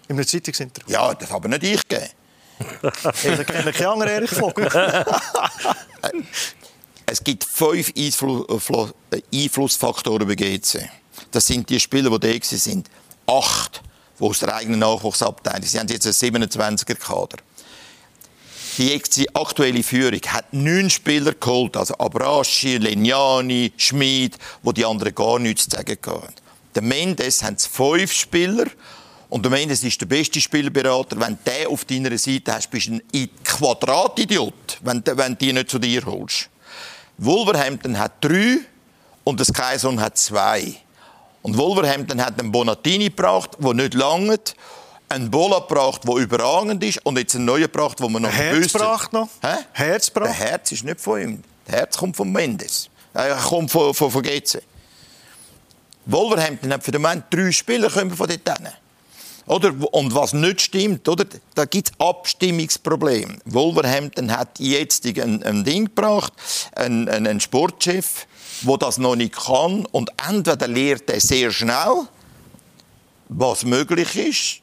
[0.08, 0.92] In einem Zeitungsinterview.
[0.92, 2.10] Ja, das habe nicht ich gegeben.
[3.14, 4.68] ich kenne keinen anderen Erich Vogel.
[7.06, 7.90] es gibt fünf
[9.32, 10.90] Einflussfaktoren bei GC.
[11.30, 12.90] Das sind die Spieler, die da sind.
[13.26, 13.80] Acht
[14.20, 15.62] die aus der eigenen Nachwuchsabteilung.
[15.62, 17.38] Sie haben jetzt einen 27er-Kader.
[18.78, 25.38] Die aktuelle Führung hat neun Spieler geholt, also Abraschi, Legnani, Schmid, wo die anderen gar
[25.38, 26.34] nichts zu sagen hatten.
[26.74, 28.66] Der Mendes haben fünf Spieler
[29.28, 31.18] und der Mendes ist der beste Spielberater.
[31.20, 35.70] Wenn du den auf deiner Seite hast, bist du ein Quadratidiot, wenn du die nicht
[35.70, 36.48] zu dir holst.
[37.18, 38.58] Wolverhampton hat drei
[39.24, 40.76] und das Kaison hat zwei.
[41.42, 44.54] Und Wolverhampton hat einen Bonatini gebracht, der nicht langt.
[45.08, 47.04] Einen Bola gebracht, der überragend ist.
[47.04, 48.78] Und jetzt einen neuen gebracht, wo man noch Herz wissen.
[48.78, 49.28] gebracht noch?
[49.42, 49.56] Hä?
[49.72, 50.28] Herz gebracht?
[50.28, 51.44] Der Herz ist nicht von ihm.
[51.66, 52.88] Der Herz kommt von Mendes.
[53.12, 54.62] Er kommt von, von, von GC.
[56.06, 58.68] Wolverhampton hat für den Moment drei Spieler von dort hin.
[59.46, 61.24] Oder, und was nicht stimmt, oder,
[61.54, 63.38] da gibt es Abstimmungsprobleme.
[63.46, 66.32] Wolverhampton hat jetzt ein, ein Ding gebracht,
[66.74, 68.26] einen, einen Sportchef,
[68.62, 72.06] wo das noch nicht kann und entweder lehrt er sehr schnell,
[73.28, 74.60] was möglich ist,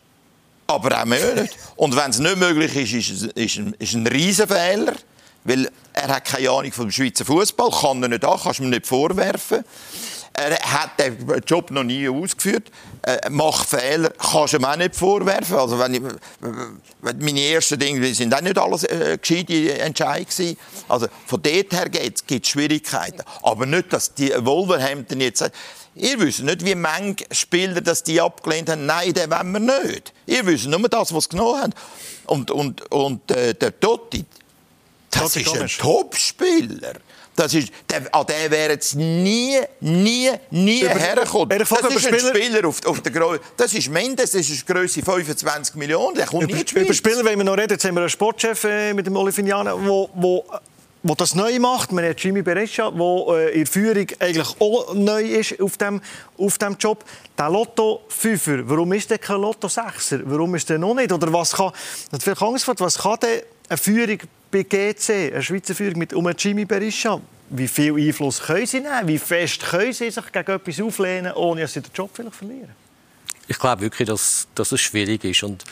[0.67, 1.57] aber auch nicht.
[1.75, 4.93] Und wenn es nicht möglich ist, ist ist ein, ist ein Riesenfehler,
[5.43, 8.69] weil er hat keine Ahnung vom Schweizer Fußball, kann er nicht an, kannst du ihm
[8.69, 9.63] nicht vorwerfen.
[10.39, 12.69] Er hat den Job noch nie ausgeführt,
[13.01, 15.57] äh, macht Fehler, kannst du ihm auch nicht vorwerfen.
[15.57, 16.01] Also wenn ich,
[17.01, 20.55] meine ersten Dinge sind auch nicht alles äh, gescheite Entscheidungen
[20.87, 23.23] Also von dort her gibt es Schwierigkeiten.
[23.41, 25.49] Aber nicht, dass die Wolverhampton jetzt
[25.99, 28.85] Ihr wisst nicht, wie viele Spieler das die abgelehnt haben.
[28.85, 30.13] Nein, den wollen wir nicht.
[30.27, 31.73] Ihr wisst nur das, was sie genommen haben.
[32.27, 34.23] Und, und, und äh, der Totti,
[35.09, 36.93] das Totti ist ein Topspieler.
[37.37, 41.59] Das ist, der, an den wären sie nie, nie, nie Über, hergekommen.
[41.59, 43.41] Das ist ein Spieler, Spieler auf, auf der Größe.
[43.55, 46.15] Das ist Mendes, das ist Größe 25 Millionen.
[46.15, 47.73] Der kommt über, nicht Über Spieler wenn wir noch reden.
[47.73, 50.45] Jetzt haben wir einen Sportchef äh, mit dem Oliviniano, wo, wo
[51.03, 51.91] wo das neu macht.
[51.91, 56.01] Man hat Jimmy Berescia, der äh, in der Führung eigentlich auch neu ist auf dem,
[56.39, 57.05] auf dem Job.
[57.37, 60.23] Der Lotto 5 warum ist der kein Lotto 6er?
[60.25, 61.11] Warum ist der noch nicht?
[61.11, 61.71] Oder was kann,
[62.19, 64.17] vielleicht Angst was kann denn eine Führung
[64.51, 69.07] bei GC, eine Schweizer Führung mit um Jimmy Berisha, wie viel Einfluss können sie nehmen?
[69.07, 72.75] Wie fest können sie sich gegen etwas auflehnen, ohne dass sie den Job vielleicht verlieren?
[73.47, 75.43] ich glaube wirklich, dass, dass es schwierig ist.
[75.43, 75.63] Und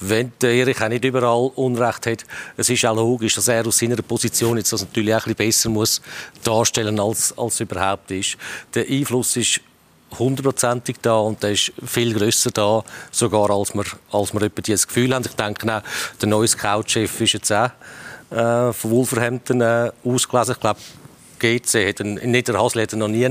[0.00, 2.24] wenn der Erich auch nicht überall Unrecht hat,
[2.56, 5.36] es ist auch logisch, dass er aus seiner Position jetzt das natürlich auch ein bisschen
[5.36, 6.02] besser muss
[6.42, 8.36] darstellen als als überhaupt ist.
[8.74, 9.60] Der Einfluss ist
[10.18, 15.14] hundertprozentig da und der ist viel größer da, sogar als wir, als wir dieses Gefühl
[15.14, 15.24] haben.
[15.24, 15.82] Ich denke auch,
[16.20, 17.70] der neue Scout-Chef ist jetzt auch
[18.30, 20.52] äh, von Wolverhampton äh, ausgelesen.
[20.52, 20.80] Ich glaube,
[21.38, 23.28] GC hat in Niederhasl hat noch nie,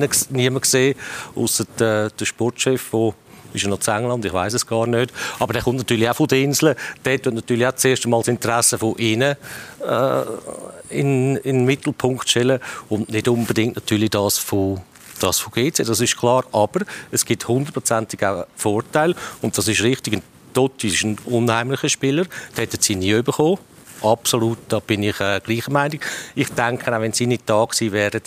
[0.60, 0.96] gesehen,
[1.36, 3.14] außer der, der Sportchef, der
[3.54, 5.12] ist er noch zu England, ich weiß es gar nicht.
[5.40, 6.76] Aber der kommt natürlich auch von den Inseln.
[7.06, 9.36] Der tut natürlich auch zuerst einmal das Interesse von ihnen
[9.88, 10.22] äh,
[10.90, 12.60] in, in den Mittelpunkt stellen
[12.90, 14.82] und nicht unbedingt natürlich das von
[15.20, 16.46] das von GC, das ist klar.
[16.54, 16.82] Aber
[17.12, 20.22] es gibt hundertprozentig auch Vorteile und das ist richtig.
[20.54, 23.60] Totti ist ein unheimlicher Spieler, den hätten sie nie bekommen.
[24.02, 26.00] Absolut, da bin ich äh, gleicher Meinung.
[26.36, 28.22] Ich denke, auch wenn sie nicht da gewesen wären,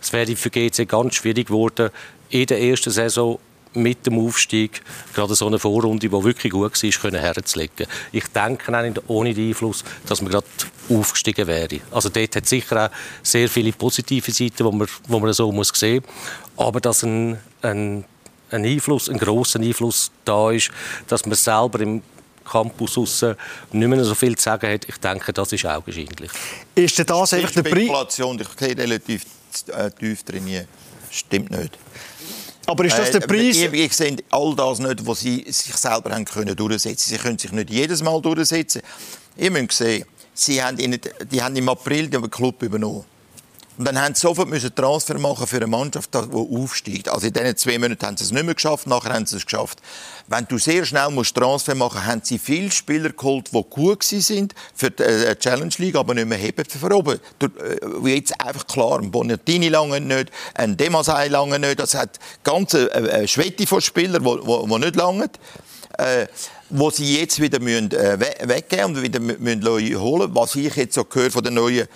[0.00, 1.90] es wäre für GC ganz schwierig geworden,
[2.30, 3.38] in der ersten Saison
[3.74, 4.82] mit dem Aufstieg
[5.14, 7.86] gerade so eine Vorrunde, die wirklich gut war, können herzulegen.
[8.12, 10.46] Ich denke auch ohne den Einfluss, dass man gerade
[10.88, 11.80] aufgestiegen wäre.
[11.90, 12.90] Also dort hat es sicher auch
[13.22, 16.66] sehr viele positive Seiten, die man, die man so muss sehen muss.
[16.66, 18.04] Aber dass ein, ein,
[18.50, 20.70] ein Einfluss, ein grosser Einfluss da ist,
[21.06, 22.02] dass man selber im
[22.48, 23.24] Campus raus
[23.72, 26.30] nicht mehr so viel zu sagen hat, ich denke, das ist augenscheinlich.
[26.74, 27.72] Ist das einfach der Preis?
[27.72, 29.22] Spekulation, ich gehe relativ
[29.68, 30.66] äh, tief drin.
[31.10, 31.78] Stimmt nicht.
[32.66, 33.56] Aber ist das der äh, Preis?
[33.56, 37.10] Äh, ich, sehe all das nicht, was sie sich selber haben können durchsetzen.
[37.10, 38.82] Sie können sich nicht jedes Mal durchsetzen.
[39.36, 40.98] Ihr müsst sehen, sie haben, in,
[41.30, 43.04] die haben im April den Club übernommen.
[43.78, 47.08] Und dann haben sie sofort müssen Transfer machen für eine Mannschaft, die aufsteigt.
[47.08, 49.44] Also in diesen zwei Monaten haben sie es nicht mehr geschafft, nachher haben sie es
[49.44, 49.78] geschafft.
[50.26, 54.52] Wenn du sehr schnell musst Transfer machen haben sie viele Spieler geholt, die gut sind
[54.74, 57.20] für die äh, Challenge League, aber nicht mehr heben für oben.
[57.40, 61.78] Äh, jetzt einfach klar, ein Bonatini lange nicht, ein Demasai lange nicht.
[61.78, 65.30] Das hat ganz eine, eine Schwette von Spielern, die nicht lange.
[65.96, 66.26] Äh,
[66.70, 69.64] wo sie jetzt wieder müssen, äh, weggeben und wieder müssen
[69.98, 71.88] holen Was ich jetzt so höre von den neuen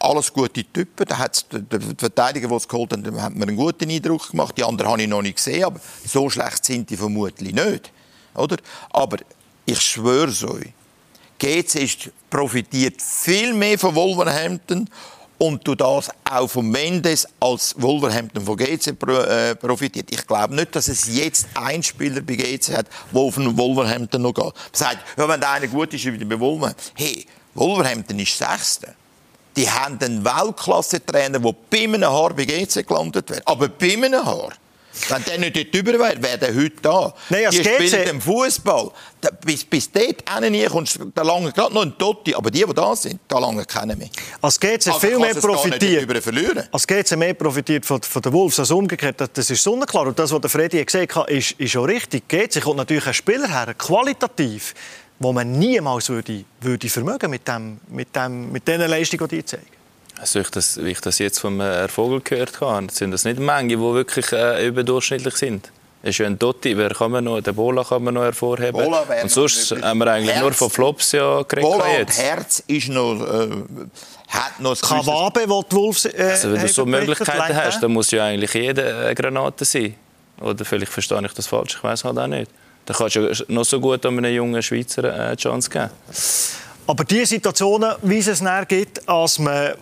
[0.00, 1.06] alles gute Typen.
[1.06, 4.56] Da hat der Verteidiger, der es geholt hat, hat mir einen guten Eindruck gemacht.
[4.56, 7.92] Die anderen habe ich noch nicht gesehen, aber so schlecht sind die vermutlich nicht.
[8.34, 8.56] Oder?
[8.90, 9.18] Aber
[9.66, 10.72] ich schwöre es euch,
[11.38, 14.88] GC profitiert viel mehr von Wolverhampton
[15.38, 20.08] und du das auch von Mendes als Wolverhampton von GC äh, profitiert.
[20.10, 24.34] Ich glaube nicht, dass es jetzt einen Spieler bei GC hat, der auf Wolverhampton noch
[24.34, 24.44] geht.
[24.44, 26.92] Man sagt, wenn der eine gut ist, wie bei Wolverhampton.
[26.94, 28.94] Hey, Wolverhampton ist Sechster
[29.56, 33.42] die haben einen Weltklasse-Trainer, der bei einem Haar bei GC gelandet wird.
[33.46, 34.52] Aber bei einem Haar.
[35.08, 37.14] Wenn der nicht dort drüber wäre, wäre der heute da.
[37.28, 38.90] Nein, die spielen den Fußball.
[39.44, 42.74] Bis, bis dort hin kommst du, da lange gerade noch ein Totti, aber die, die
[42.74, 44.08] da sind, da lange kennen mehr.
[44.40, 46.68] Als GC also viel mehr profitiert.
[46.72, 50.08] Als GC mehr profitiert von, von den Wolves als umgekehrt, das ist sonnenklar.
[50.08, 52.28] Und das, was der Freddy gesagt hat, ist, ist auch richtig.
[52.28, 54.74] GC kommt natürlich ein Spieler her, qualitativ
[55.20, 59.44] wo man niemals würde, würde vermögen mit, dem, mit, dem, mit den Leistungen, die die
[59.44, 59.66] zeigen.
[60.18, 63.68] Also ich das, wie ich das jetzt vom Erfolg gehört habe, sind das nicht Mengen,
[63.68, 65.70] die wirklich äh, überdurchschnittlich sind.
[66.02, 68.72] Es ist ja ein Dotti, wer kann man noch, den Bola kann man noch hervorheben.
[68.72, 70.42] Bola und sonst haben wir eigentlich Herz.
[70.42, 71.70] nur von Flops ja geredet.
[71.70, 72.18] Bola jetzt.
[72.18, 73.50] Herz ist noch, äh,
[74.28, 77.92] hat noch das Kawabe, wo die Wolves äh, also Wenn du so Möglichkeiten hast, dann
[77.92, 79.94] muss ja eigentlich jeder eine Granate sein.
[80.40, 82.50] Oder vielleicht verstehe ich das falsch, ich weiß halt auch nicht.
[82.86, 85.90] Dann kannst du noch so gut einem jungen Schweizer äh, eine Chance geben.
[86.86, 89.74] Aber diese Situationen, wie es es gibt, als man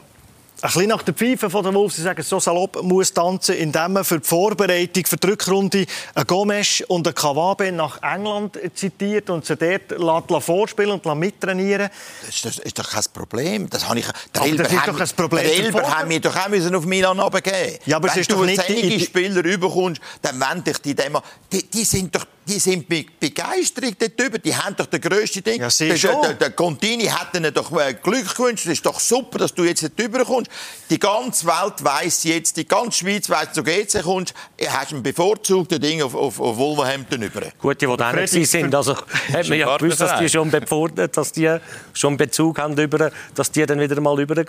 [0.61, 3.93] ein bisschen nach der Pfeife von der Wolves, sie sagen so salopp, muss tanzen, indem
[3.93, 9.31] man für die Vorbereitung, für die Rückrunde einen Gomes und einen Kawabe nach England zitiert
[9.31, 11.89] und sie dort vorspielen und mittrainieren
[12.27, 13.71] das, das ist doch kein Problem.
[13.71, 15.45] Das, habe ich, der aber das ist doch ein Problem.
[15.45, 19.01] Der Elber haben wir doch auch müssen auf Milan runtergeben ja, aber Wenn du einige
[19.01, 21.19] Spieler überkommst, dann wende ich die dem
[21.53, 24.39] die, die sind doch die sind begeistert darüber.
[24.39, 25.61] Die haben doch den grössten Ding.
[25.61, 28.65] Ja, der, der, der, Contini hat ihnen doch äh, Glück gewünscht.
[28.67, 30.51] Es ist doch super, dass du jetzt darüber kommst.
[30.89, 33.93] Die ganze Welt weiß jetzt, die ganze Schweiz weiß, so geht's.
[33.93, 34.35] Du kommst,
[34.67, 37.43] hast ein bevorzugtes Ding auf, auf, auf Wolverhampton über.
[37.59, 38.97] Gut, die, die da sind, also
[39.33, 41.59] hat man ja gewusst, dass die schon befordert, dass die
[41.93, 44.49] schon Bezug haben über, dass die dann wieder mal übergeht.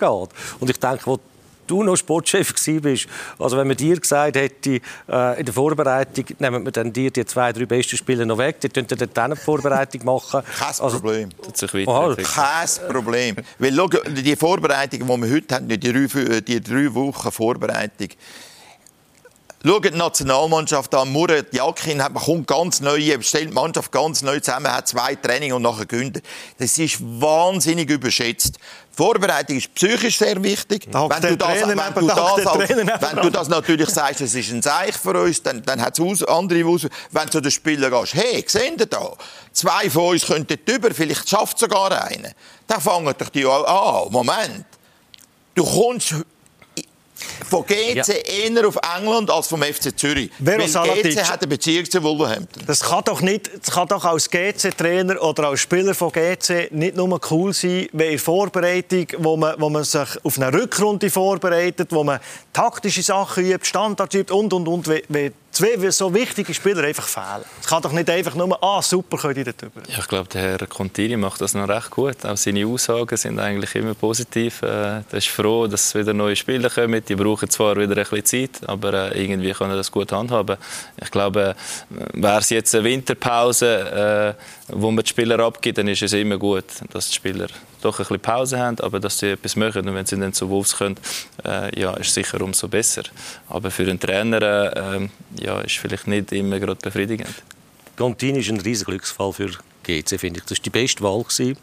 [0.60, 1.18] Und ich denke, wo
[1.70, 3.06] du noch Sportchef bist,
[3.38, 7.24] also wenn man dir gesagt hätte, äh, in der Vorbereitung nehmen wir dann dir die
[7.24, 10.42] zwei, drei besten Spieler noch weg, die könnten dann die Vorbereitung machen.
[10.58, 11.30] Kein also, Problem.
[11.86, 13.36] Oh, Kein Problem.
[13.58, 18.08] Weil schau, die Vorbereitung, die wir heute haben, die drei, die drei Wochen Vorbereitung,
[19.62, 21.12] Schaut die Nationalmannschaft an.
[21.12, 25.52] Murat Jakin man kommt ganz neu, stellt die Mannschaft ganz neu zusammen, hat zwei Training
[25.52, 26.22] und nachher gewinnt.
[26.56, 28.58] Das ist wahnsinnig überschätzt.
[28.90, 30.86] Vorbereitung ist psychisch sehr wichtig.
[30.90, 34.62] Wenn du, das, wenn, du das, als, wenn du das natürlich sagst, es ist ein
[34.62, 36.88] Zeichen für uns, dann, dann hat es andere aus.
[37.10, 39.12] Wenn du zu den Spielern gehst, hey, seht ihr da,
[39.52, 42.32] zwei von uns könnten drüber, vielleicht schafft sogar einen.
[42.66, 44.64] Dann fangen doch die an, ah, Moment,
[45.54, 46.14] du kommst
[47.48, 48.04] von GC ja.
[48.04, 50.30] eher auf England als vom FC Zürich.
[50.42, 52.62] Vero Weil GC hat eine Beziehung zu Wolverhampton.
[52.66, 56.96] Das kann doch, nicht, das kann doch als GC-Trainer oder als Spieler von GC nicht
[56.96, 61.88] nur cool sein, wenn in Vorbereitung, wo man, wo man sich auf eine Rückrunde vorbereitet,
[61.90, 62.20] wo man
[62.52, 67.44] taktische Sachen übt, Standards übt und, und, und, wenn zwei so wichtige Spieler einfach fehlen.
[67.60, 70.42] Es kann doch nicht einfach nur, ah, super, könnt ihr dort Ja, ich glaube, der
[70.42, 72.24] Herr Contini macht das noch recht gut.
[72.24, 74.62] Auch seine Aussagen sind eigentlich immer positiv.
[74.62, 77.02] Äh, er ist froh, dass wieder neue Spieler kommen.
[77.06, 80.56] Die brauchen zwar wieder ein bisschen Zeit, aber äh, irgendwie kann er das gut handhaben.
[81.02, 81.54] Ich glaube,
[81.90, 84.36] äh, wäre es jetzt eine Winterpause,
[84.68, 87.48] wo man die Spieler abgibt, dann ist es immer gut, dass die Spieler
[87.80, 90.48] doch ein bisschen Pause haben, aber dass sie etwas machen und wenn sie dann zu
[90.48, 90.96] Wolves können,
[91.44, 93.02] äh, ja, ist sicher umso besser.
[93.48, 95.08] Aber für einen Trainer äh,
[95.40, 97.34] ja, ist vielleicht nicht immer gerade befriedigend.
[97.96, 99.50] Contini ist ein riesiger Glücksfall für
[99.82, 100.46] GC, finde ich.
[100.46, 101.22] Das war die beste Wahl.
[101.22, 101.56] Gewesen.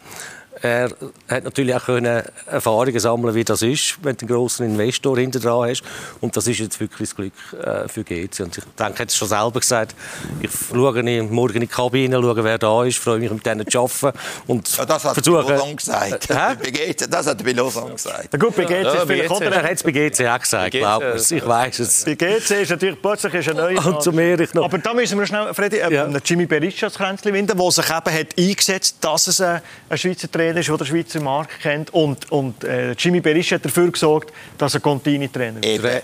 [0.62, 0.90] Er
[1.28, 5.40] hat natürlich auch können Erfahrungen sammeln, wie das ist, wenn du einen grossen Investor hinter
[5.40, 5.82] dran hast.
[6.20, 8.40] Und das ist jetzt wirklich das Glück äh, für GC.
[8.40, 9.94] Und ich denke, er hat es schon selber gesagt.
[10.40, 13.78] Ich schaue morgen in die Kabine, schaue, wer da ist, freue mich, mit denen zu
[13.78, 14.18] arbeiten.
[14.46, 15.52] Und ja, das hat versuche...
[15.52, 16.30] Lausanne gesagt.
[16.30, 18.32] Äh, das hat er bei Lausanne gesagt.
[18.32, 19.52] Ja, gut, bei GC ja, ist oder?
[19.52, 21.32] Er hat es bei GC auch gesagt, glaube ich.
[21.32, 22.04] Ich weiß es.
[22.04, 24.64] Bei GC ist natürlich plötzlich ist ein neuer Und zu mir ich noch...
[24.64, 26.08] Aber da müssen wir schnell, Freddy, äh, ja.
[26.24, 29.60] Jimmy Berisha das Kränzchen winden, der sich eben hat eingesetzt hat, dass es ein
[29.94, 31.92] Schweizer Trainer Trainer ist, der den Schweizer Markt kennt.
[31.92, 35.66] Und, und äh, Jimmy Berisha hat dafür gesorgt, dass er Contini-Trainer ist.
[35.66, 36.00] Eben.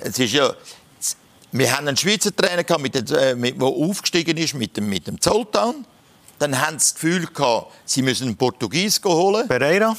[0.00, 0.52] Es ist ja...
[1.54, 5.84] Wir haben einen Schweizer Trainer, der äh, aufgestiegen ist mit dem, mit dem Zoltan.
[6.38, 9.46] Dann haben sie das Gefühl, gehabt, sie müssen einen Portugies holen.
[9.48, 9.94] Pereira?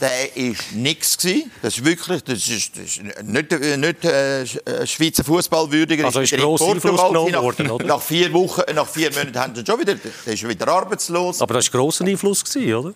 [0.00, 1.18] Der war nichts.
[1.62, 4.46] Das ist wirklich das ist, das ist nicht, nicht äh,
[4.86, 6.06] Schweizer Fußballwürdiger.
[6.06, 7.84] Also ist gross Einfluss genommen worden, oder?
[7.84, 11.42] Nach vier Wochen, nach vier Monaten haben sie schon wieder, der ist wieder arbeitslos.
[11.42, 12.94] Aber das war grosser Einfluss, oder?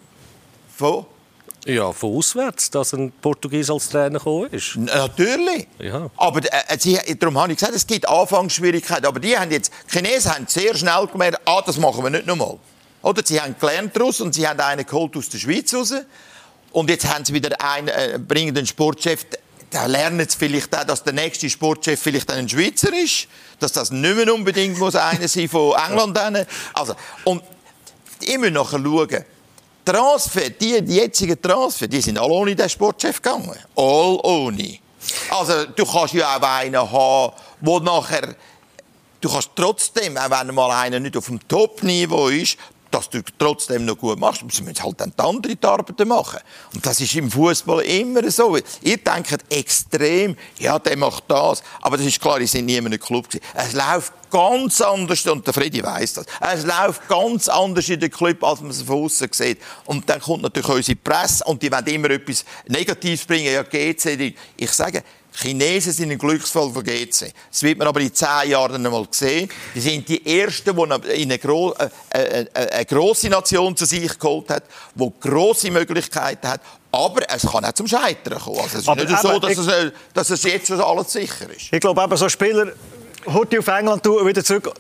[0.79, 1.07] Von?
[1.67, 4.77] Ja, von auswärts, dass ein Portugies als Trainer gekommen ist.
[4.77, 5.67] Natürlich.
[5.81, 6.09] Ja.
[6.17, 9.05] Aber äh, sie, darum habe ich gesagt, es gibt Anfangsschwierigkeiten.
[9.05, 12.27] Aber die haben jetzt, die Chinesen haben sehr schnell gemerkt, ah, das machen wir nicht
[12.27, 12.59] nochmal.
[13.03, 15.95] Oder sie haben gelernt daraus und sie haben einen geholt aus der Schweiz raus.
[16.71, 19.27] Und jetzt haben sie wieder einen, äh, bringen den Sportchef,
[19.71, 23.27] da lernen sie vielleicht auch, dass der nächste Sportchef vielleicht ein Schweizer ist,
[23.59, 26.47] dass das nicht mehr unbedingt muss einer sein von England.
[26.73, 27.43] Also, und
[28.21, 29.25] ich muss nachher schauen,
[29.93, 33.57] Transfer, die, die jetzigen Transfer, die sind alle ohne den Sportchef gegangen.
[33.77, 34.79] All ohne.
[35.31, 38.35] Also, du kannst ja auch einen haben, der nachher
[39.21, 42.57] du kannst trotzdem, auch wenn mal einer nicht auf dem Top-Niveau ist,
[42.91, 44.43] dass du trotzdem noch gut machst.
[44.51, 46.41] Sie müssen halt dann die anderen Arbeiten machen.
[46.75, 48.57] Und das ist im Fußball immer so.
[48.83, 51.63] Ihr denkt extrem, ja, der macht das.
[51.81, 53.27] Aber das ist klar, ich sind nie in einem Club.
[53.55, 56.27] Es läuft ganz anders, und der Freddy weiß das.
[56.41, 59.59] Es läuft ganz anders in den Club, als man es von außen sieht.
[59.87, 63.53] Und dann kommt natürlich unsere Presse, und die wollen immer etwas Negatives bringen.
[63.53, 65.03] Ja, GC, ich sage,
[65.41, 67.33] Chinesen sind ein Glücksfall von GC.
[67.51, 69.49] Das wird man aber in zehn Jahren einmal sehen.
[69.75, 74.19] Die sind die Ersten, die eine, gro äh, äh, äh, eine grosse Nation zu sich
[74.19, 76.61] geholt hat, die grosse Möglichkeiten hat.
[76.91, 78.59] Aber es kann auch zum Scheitern kommen.
[78.59, 81.49] Also es ist aber nicht so, dass, ich, es, äh, dass es jetzt alles sicher
[81.51, 81.73] ist.
[81.73, 82.73] Ich glaube, eben so Spieler,
[83.27, 84.73] heute auf England wieder zurück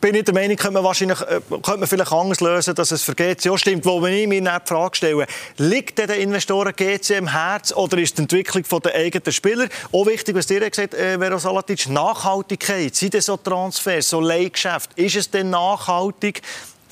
[0.00, 3.02] bin ich der Meinung, könnte man, wahrscheinlich, äh, könnte man vielleicht anders lösen, dass es
[3.02, 3.84] für GC auch stimmt.
[3.84, 5.26] Wo ich mir die Frage stelle,
[5.58, 10.36] liegt den Investoren GC im Herz oder ist die Entwicklung der eigenen Spieler auch wichtig,
[10.36, 15.30] was dir gesagt äh, Vero Salatic, Nachhaltigkeit, sind das so Transfers, so Leihgeschäft, ist es
[15.30, 16.42] denn nachhaltig,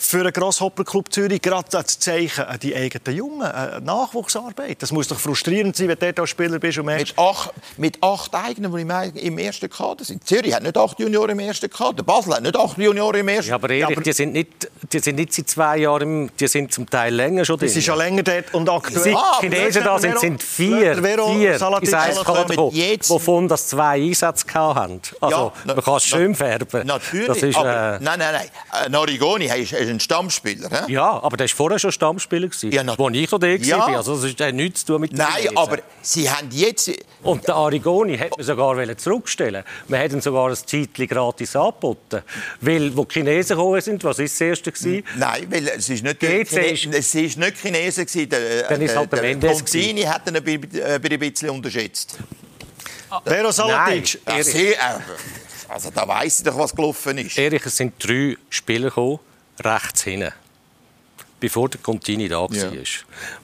[0.06, 4.82] für einen Grasshopper-Club Zürich gerade als Zeichen an die eigenen Jungen, äh, Nachwuchsarbeit.
[4.82, 8.34] Das muss doch frustrierend sein, wenn du dort Spieler bist und Mit acht, mit acht
[8.34, 10.26] eigenen, die im ersten Kader sind.
[10.26, 12.02] Zürich hat nicht acht Junioren im ersten Kader.
[12.02, 13.50] Basel hat nicht acht Junioren im ersten Kader.
[13.50, 16.48] Ja, aber ehrlich, ja, aber die, sind nicht, die sind nicht seit zwei Jahren, die
[16.48, 17.68] sind zum Teil länger schon drin.
[17.68, 19.14] Die sind schon länger dort und aktuell.
[19.14, 25.00] Ah, die Chinesen da sind, sind vier, Vero, vier ins wovon das zwei Einsätze hatten.
[25.20, 26.86] Also, ja, man kann es schön färben.
[26.86, 28.90] Natürlich, ist, äh, nein, nein, nein.
[28.90, 30.86] Norigoni ist ein Stammspieler.
[30.86, 30.92] He?
[30.92, 32.48] Ja, aber der war vorher schon Stammspieler.
[32.48, 33.78] Gewesen, ja, als ich noch da ja.
[33.78, 33.96] war.
[33.96, 35.56] Also das hat nichts zu tun mit Nein, Chinesen.
[35.56, 36.90] aber sie haben jetzt...
[37.22, 42.22] Und der Arigoni hätte man sogar zurückstellen Man hätte sogar ein Zeitchen gratis angeboten.
[42.60, 44.72] Weil, wo die Chinesen gekommen sind, was war das Erste?
[44.72, 45.04] Gewesen?
[45.16, 48.06] Nein, weil es ist nicht, Chine ist, es ist nicht Chinesen.
[48.06, 48.28] Gewesen.
[48.28, 52.18] Der, Dann ist halt der, der, der Pontini hat ihn ein bisschen unterschätzt.
[53.24, 54.20] Vero Salatic.
[54.26, 54.44] Nein,
[55.68, 57.38] Also da weiss ich doch, was gelaufen ist.
[57.38, 59.18] Erich, es sind drei Spieler gekommen,
[59.62, 60.32] rechts hinten,
[61.40, 62.52] bevor der Contini da war.
[62.52, 62.70] Ja.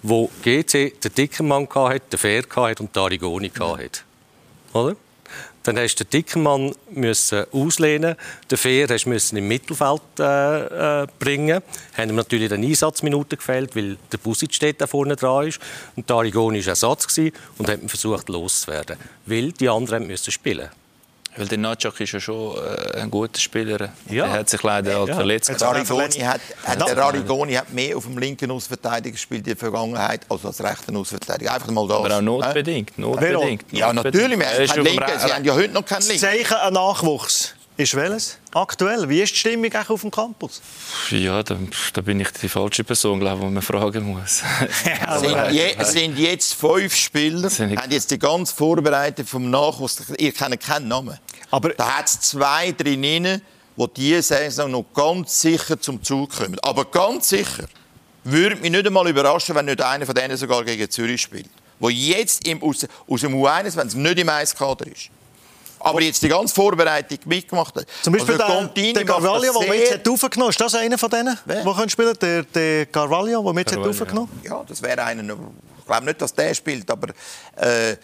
[0.03, 4.01] Wo GC den Dickermann hatte, den Fair hatte und den Arigoni hatte.
[4.73, 4.97] Oder?
[5.63, 8.17] Dann hast du den Dickermann müssen auslehnen,
[8.51, 11.63] den Fair hast müssen im Mittelfeld äh, äh, bringen.
[11.97, 15.61] Haben ihm natürlich dann Einsatzminuten gefällt, weil der Busic steht da vorne dran ist.
[15.97, 17.19] Und der Arigoni war Ersatz
[17.59, 18.97] und hat versucht loszuwerden,
[19.27, 20.71] weil die anderen müssen spielen.
[21.37, 23.91] Weil der Natschak ist ja schon äh, ein guter Spieler.
[24.09, 24.27] Ja.
[24.27, 25.15] Er hat sich leider halt Ja.
[25.15, 25.49] verletzt.
[25.49, 26.23] Der auch Arigoni verletzt.
[26.25, 26.95] hat, hat, Ja.
[26.95, 30.97] der Arigoni hat mehr auf dem linken Außenverteidiger gespielt in der Vergangenheit als als rechten
[30.97, 31.55] Außenverteidiger.
[31.55, 31.99] Einfach mal das.
[31.99, 32.23] Aber auch Hä?
[32.23, 32.99] notbedingt.
[32.99, 33.65] notbedingt.
[33.71, 34.39] Ja, natürlich.
[34.39, 35.19] Wir Er haben keinen Linken.
[35.21, 36.25] Sie haben ja heute noch keinen Das Linken.
[36.27, 38.39] Zeichen an Nachwuchs ist welches?
[38.53, 39.09] Aktuell.
[39.09, 40.61] Wie ist die Stimmung eigentlich auf dem Campus?
[41.11, 41.57] Ja, da,
[41.93, 44.43] da bin ich die falsche Person, glaube ich, die man fragen muss.
[45.09, 49.51] Es sind, je, es sind jetzt fünf Spieler, Sind- haben jetzt die ganze Vorbereitung vom
[49.51, 50.03] Nachwuchs.
[50.19, 51.19] Ihr kennt keinen Namen.
[51.51, 53.41] Aber- da hat es zwei drin, die
[53.97, 56.59] diese Saison noch ganz sicher zum Zug kommen.
[56.63, 57.65] Aber ganz sicher
[58.25, 61.49] würde mich nicht einmal überraschen, wenn nicht einer von denen sogar gegen Zürich spielt.
[61.79, 65.09] Wo jetzt im, aus, aus dem U21 nicht im Eiskader ist.
[65.81, 67.87] Aber jetzt die ganze Vorbereitung mitgemacht hat.
[68.03, 70.51] Zum Beispiel Also der, Contini der Carvalho, der mit hat aufgenommen hat.
[70.51, 71.65] Ist das einer von denen, Wer?
[71.65, 75.23] der können spielen Der, der Carvalho, der mit hat Carvalho, aufgenommen Ja, das wäre einer.
[75.79, 77.09] Ich glaube nicht, dass der spielt, aber
[77.57, 77.97] äh,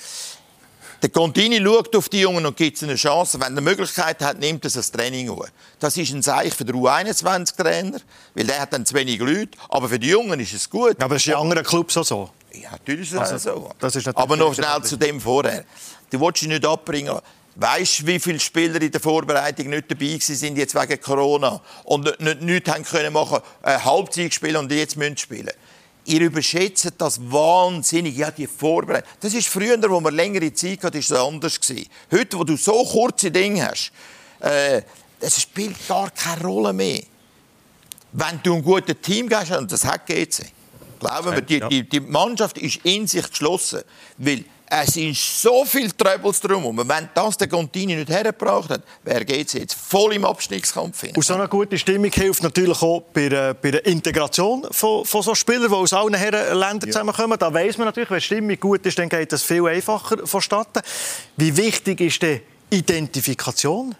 [1.03, 3.35] der Contini schaut auf die Jungen und gibt ihnen eine Chance.
[3.39, 5.43] Wenn er eine Möglichkeit hat, nimmt er das Training an.
[5.79, 7.99] Das ist ein Zeichen für den U21-Trainer,
[8.35, 9.51] weil der hat dann zu wenig Leute.
[9.69, 11.01] Aber für die Jungen ist es gut.
[11.03, 12.31] Aber das ist in anderen Clubs auch so.
[12.53, 13.71] Ja, natürlich ist es Also, so.
[13.79, 15.65] das ist natürlich Aber noch schnell zu dem vorher.
[16.11, 17.19] Du willst dich nicht abbringen.
[17.59, 22.05] Weißt du, wie viele Spieler in der Vorbereitung nicht dabei sind jetzt wegen Corona und
[22.05, 25.53] nicht, nicht, nichts haben können machen, äh, Halbzeit spielen und jetzt müssen spielen?
[26.05, 28.14] Ihr überschätzt das wahnsinnig.
[28.14, 29.09] Ja, die Vorbereitung.
[29.21, 31.88] Das ist früher, wo man längere Zeit hatte, ist es anders gewesen.
[32.12, 33.90] Heute, wo du so kurze Dinge hast,
[34.40, 34.83] äh,
[35.19, 37.03] das spielt gar keine Rolle mehr.
[38.12, 40.45] Wenn du ein gutes Team hast, und das hat GC,
[41.01, 43.81] glauben wir, die, die, die Mannschaft ist in sich geschlossen.
[44.19, 46.65] Weil es sind so viele Troubles drum.
[46.67, 51.01] Und wenn das der Contini nicht hergebracht hat, wäre GC jetzt voll im Abstiegskampf.
[51.03, 51.13] hin.
[51.15, 55.23] Und so eine gute Stimmung hilft natürlich auch bei der, bei der Integration von, von
[55.23, 57.39] so Spielern, die aus allen Herren Ländern zusammenkommen.
[57.39, 60.83] Da weiß man natürlich, wenn die Stimmung gut ist, dann geht das viel einfacher vonstatten.
[61.37, 63.95] Wie wichtig ist die Identifikation?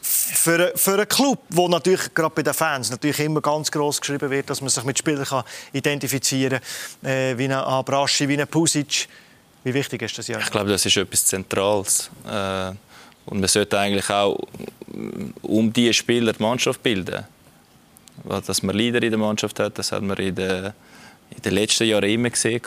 [0.00, 4.30] Für, für einen Club, wo natürlich gerade bei den Fans natürlich immer ganz groß geschrieben
[4.30, 6.60] wird, dass man sich mit Spielern kann identifizieren
[7.02, 9.06] kann, äh, wie ein Abraschi, wie ein Pusic.
[9.64, 10.38] Wie wichtig ist das ja?
[10.38, 12.10] Ich glaube, das ist etwas Zentrales.
[12.26, 12.70] Äh,
[13.26, 14.38] und man sollte eigentlich auch
[14.86, 17.24] mm, um diese Spieler die Mannschaft bilden.
[18.24, 20.72] Dass man Leader in der Mannschaft hat, das hat man in den,
[21.30, 22.60] in den letzten Jahren immer gesehen.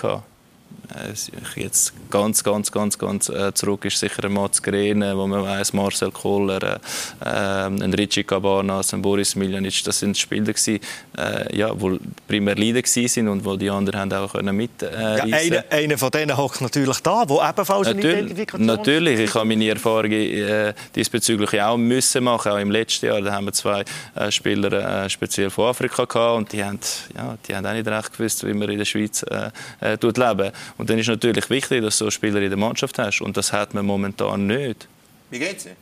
[0.96, 5.44] Äh, Jetzt ganz, ganz, ganz, ganz äh, zurück ist sicher ein Mats Grene, wo man
[5.44, 6.80] weiß, Marcel Koller, äh,
[7.26, 10.80] ähm, ein Richie Cabanas, ein Boris Miljanic, das sind Spieler gewesen,
[11.18, 14.82] äh, ja, die primär Leader gewesen sind und wo die anderen haben auch können mit
[14.82, 19.20] äh, Ja, einer, einer von denen hockt natürlich da, der ebenfalls eine Natürlich, Identifikation natürlich.
[19.20, 22.52] Ich habe meine Erfahrungen äh, diesbezüglich auch müssen machen.
[22.52, 23.84] Auch im letzten Jahr, da haben wir zwei
[24.16, 26.80] äh, Spieler speziell von Afrika gehabt und die haben,
[27.16, 30.52] ja, die haben auch nicht recht gewusst, wie man in der Schweiz äh, tut leben.
[30.82, 33.54] Und dann ist natürlich wichtig, dass du so Spieler in der Mannschaft hast und das
[33.54, 34.88] hat man momentan nicht.
[35.30, 35.76] Wie geht's dir?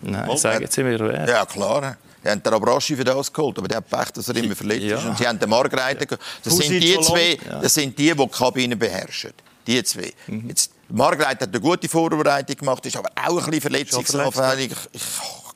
[0.00, 1.28] Nein, sagen Sie mir wer.
[1.28, 1.98] Ja, klar.
[2.24, 4.84] Die haben den Abraschi für das geholt, aber der hat Pech, dass er immer verletzt
[4.84, 4.96] Ja.
[4.96, 5.04] ist.
[5.04, 6.22] Und sie haben den Margreiter geholt.
[6.42, 9.34] Das sind die zwei, das sind die, die die Kabine beherrschen.
[9.66, 10.14] Die zwei.
[10.28, 10.48] Mhm.
[10.48, 14.72] Jetzt, Margreiter hat eine gute Vorbereitung gemacht, ist aber auch ein bisschen verletzt, verletzungsanfällig.
[14.92, 15.02] Ich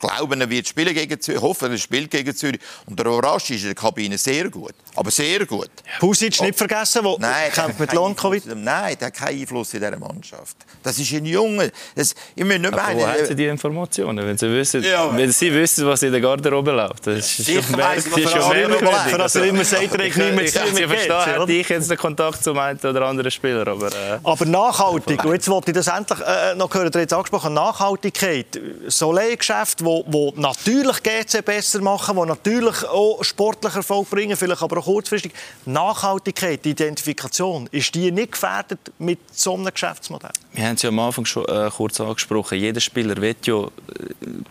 [0.07, 1.37] glaube, er wird spielen gegen Zürich.
[1.37, 2.59] Ich hoffe, er spielt gegen Zürich.
[2.85, 4.73] Und der Abraschi ist in der Kabine sehr gut.
[4.95, 5.69] Aber sehr gut.
[5.99, 7.89] Pusic nicht vergessen, der Nein, kämpft hat mit.
[7.89, 10.57] Einfluss- Nein, der hat keinen Einfluss in dieser Mannschaft.
[10.83, 11.71] Das ist ein Junge.
[11.95, 14.25] Das, ich muss nicht Aber wo meinen, haben Sie die Informationen?
[14.27, 15.15] Wenn Sie wissen, Ja.
[15.15, 19.09] wenn Sie wissen was in der Garderobe läuft, das ist schon ich, das ist schon.
[19.09, 21.39] Für das er immer sagt, er Ich, hat nicht mehr ich, zu ich mit verstehe,
[21.39, 23.87] hätte ich jetzt den Kontakt zum einen oder anderen Spieler, aber...
[23.87, 27.53] Äh, Aber nachhaltig, und jetzt wollte ich das endlich äh, noch hören, ihr jetzt angesprochen,
[27.53, 34.61] Nachhaltigkeit, so Leihgeschäfte, wo natürlich GC besser machen, wo natürlich auch sportlichen Erfolg bringen, vielleicht
[34.61, 35.33] aber auch kurzfristig.
[35.65, 40.31] Nachhaltigkeit, die Identifikation, ist die nicht gefährdet mit so einem Geschäftsmodell?
[40.53, 42.59] Wir haben es ja am Anfang schon äh, kurz angesprochen.
[42.59, 43.69] Jeder Spieler will ja äh,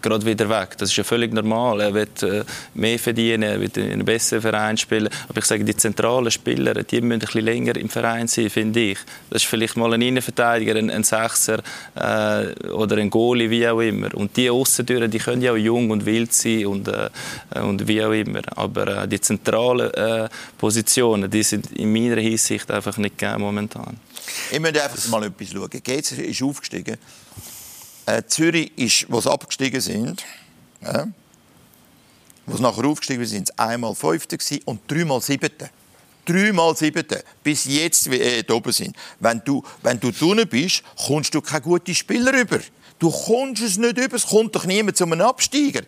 [0.00, 0.76] gerade wieder weg.
[0.78, 1.80] Das ist ja völlig normal.
[1.80, 5.08] Er will äh, mehr verdienen, er will in einem besseren Verein spielen.
[5.28, 8.80] Aber ich sage, die zentralen Spieler, die müssen ein bisschen länger im Verein sein, finde
[8.80, 8.98] ich.
[9.30, 11.62] Das ist vielleicht mal ein Innenverteidiger, ein, ein Sechser
[11.94, 14.12] äh, oder ein Goalie, wie auch immer.
[14.14, 17.08] Und die Aussentüren, die können ja auch jung und wild sein und, äh,
[17.60, 18.42] und wie auch immer.
[18.56, 20.28] Aber äh, die zentralen äh,
[20.58, 23.96] Positionen, die sind in meiner Hinsicht einfach nicht gegeben momentan.
[24.50, 25.70] Ich möchte einfach mal etwas schauen.
[25.70, 26.96] GC ist aufgestiegen
[28.06, 30.24] Äh, Zürich ist, wo sie abgestiegen sind,
[30.82, 31.06] ja,
[32.46, 35.70] wo sie nachher aufgestiegen sind, sind einmal Fünfte und dreimal Siebte.
[36.24, 38.96] Dreimal Siebte, bis jetzt äh, oben sind.
[39.18, 42.60] Wenn du, wenn du drinnen bist, kommst du keine guten Spieler über.
[43.02, 45.80] Du kommst es nicht über, es kommt doch niemand zu einem Absteiger.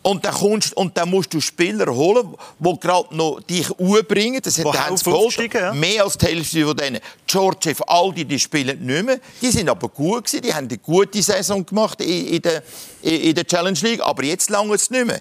[0.00, 4.40] Und dann, kommst, und dann musst du Spieler holen, die gerade noch dich umbringen.
[4.40, 5.52] Das hat geholt.
[5.52, 5.74] Ja.
[5.74, 7.00] Mehr als die Hälfte von denen.
[7.26, 9.20] Georgiev, all die, die spielen nicht mehr.
[9.42, 10.40] Die sind aber gut gewesen.
[10.40, 12.62] Die haben eine gute Saison gemacht in, in, der,
[13.02, 14.00] in der Challenge League.
[14.00, 15.20] Aber jetzt lange es nicht mehr.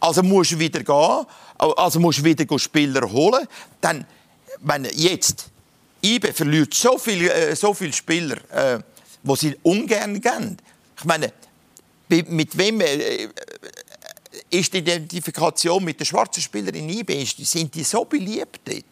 [0.00, 1.26] Also musst du wieder gehen.
[1.76, 3.46] Also musst du wieder Spieler holen.
[3.80, 4.04] Dann,
[4.62, 5.46] wenn jetzt
[6.02, 8.80] IBE verliert so viele äh, so viel Spieler, äh,
[9.26, 10.56] die sie ungern geben.
[10.98, 11.32] Ich meine,
[12.08, 13.28] mit wem äh,
[14.50, 18.84] ist die Identifikation mit den schwarzen Spielern in IB, sind die so beliebt dort?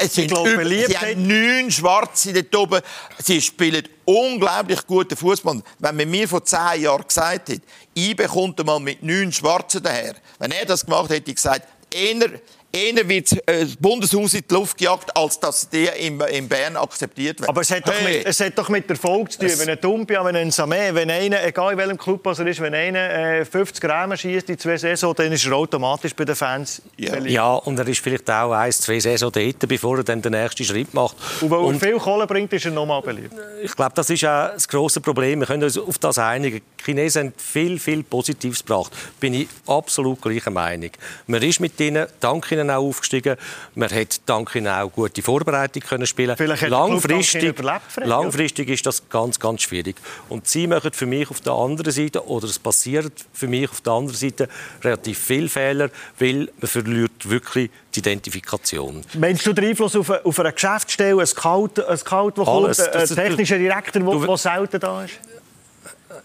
[0.00, 2.80] Es sind glaube, über, sie haben neun Schwarze dort oben.
[3.18, 5.62] Sie spielen unglaublich guten Fußball.
[5.80, 7.62] Wenn man mir vor zehn Jahren gesagt hätte,
[7.96, 11.66] IB kommt mal mit neun Schwarzen daher, wenn er das gemacht hätte, hätte ich gesagt,
[11.90, 12.40] eher
[12.78, 16.76] eher wird äh, das Bundeshaus in die Luft gejagt, als dass die in, in Bern
[16.76, 17.50] akzeptiert werden.
[17.50, 17.92] Aber es hat, hey.
[17.92, 19.48] doch mit, es hat doch mit Erfolg zu tun.
[19.48, 22.60] Es wenn ein Dumpia, wenn ein Samé, wenn einer, egal in welchem Club er ist,
[22.60, 23.10] wenn einer
[23.40, 26.82] äh, 50 Rahmen schießt in zwei Saison, dann ist er automatisch bei den Fans.
[26.96, 30.32] Ja, ja und er ist vielleicht auch ein, zwei Saison dort, bevor er dann den
[30.32, 31.16] nächsten Schritt macht.
[31.40, 33.34] Und weil er viel Kohle bringt, ist er nochmal beliebt.
[33.62, 35.40] Ich glaube, das ist auch das grosse Problem.
[35.40, 36.60] Wir können uns auf das einigen.
[36.80, 38.92] Die Chinesen haben viel, viel Positives gebracht.
[39.20, 40.90] Bin ich absolut gleicher Meinung.
[41.26, 43.36] Man ist mit ihnen, dank ihnen auch aufgestiegen.
[43.74, 46.36] Man hat dank ihnen auch gute Vorbereitung können spielen.
[46.68, 47.54] langfristig,
[47.96, 49.96] langfristig ist das ganz, ganz schwierig.
[50.28, 53.80] Und sie machen für mich auf der anderen Seite oder es passiert für mich auf
[53.80, 54.48] der anderen Seite
[54.82, 59.02] relativ viele Fehler, weil man verliert wirklich die Identifikation.
[59.14, 63.08] Meinst du den Einfluss auf, auf eine Geschäftsstelle, ein Scout, ein Scout der kommt, ein
[63.08, 65.18] technischer Direktor, der selten da ist?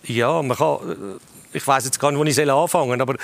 [0.03, 1.19] Ja, man kann
[1.53, 3.15] ich weiß jetzt gar nicht, wo ich anfangen soll, aber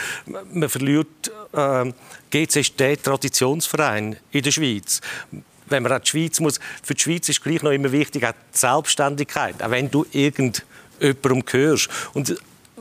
[0.53, 1.91] man verliert äh,
[2.31, 5.01] GC ist der Traditionsverein in der Schweiz.
[5.67, 8.31] Wenn man auch die Schweiz muss, für die Schweiz ist gleich noch immer wichtig auch
[8.31, 11.89] die Selbstständigkeit, auch wenn du irgendjemandem gehörst.
[12.13, 12.35] Und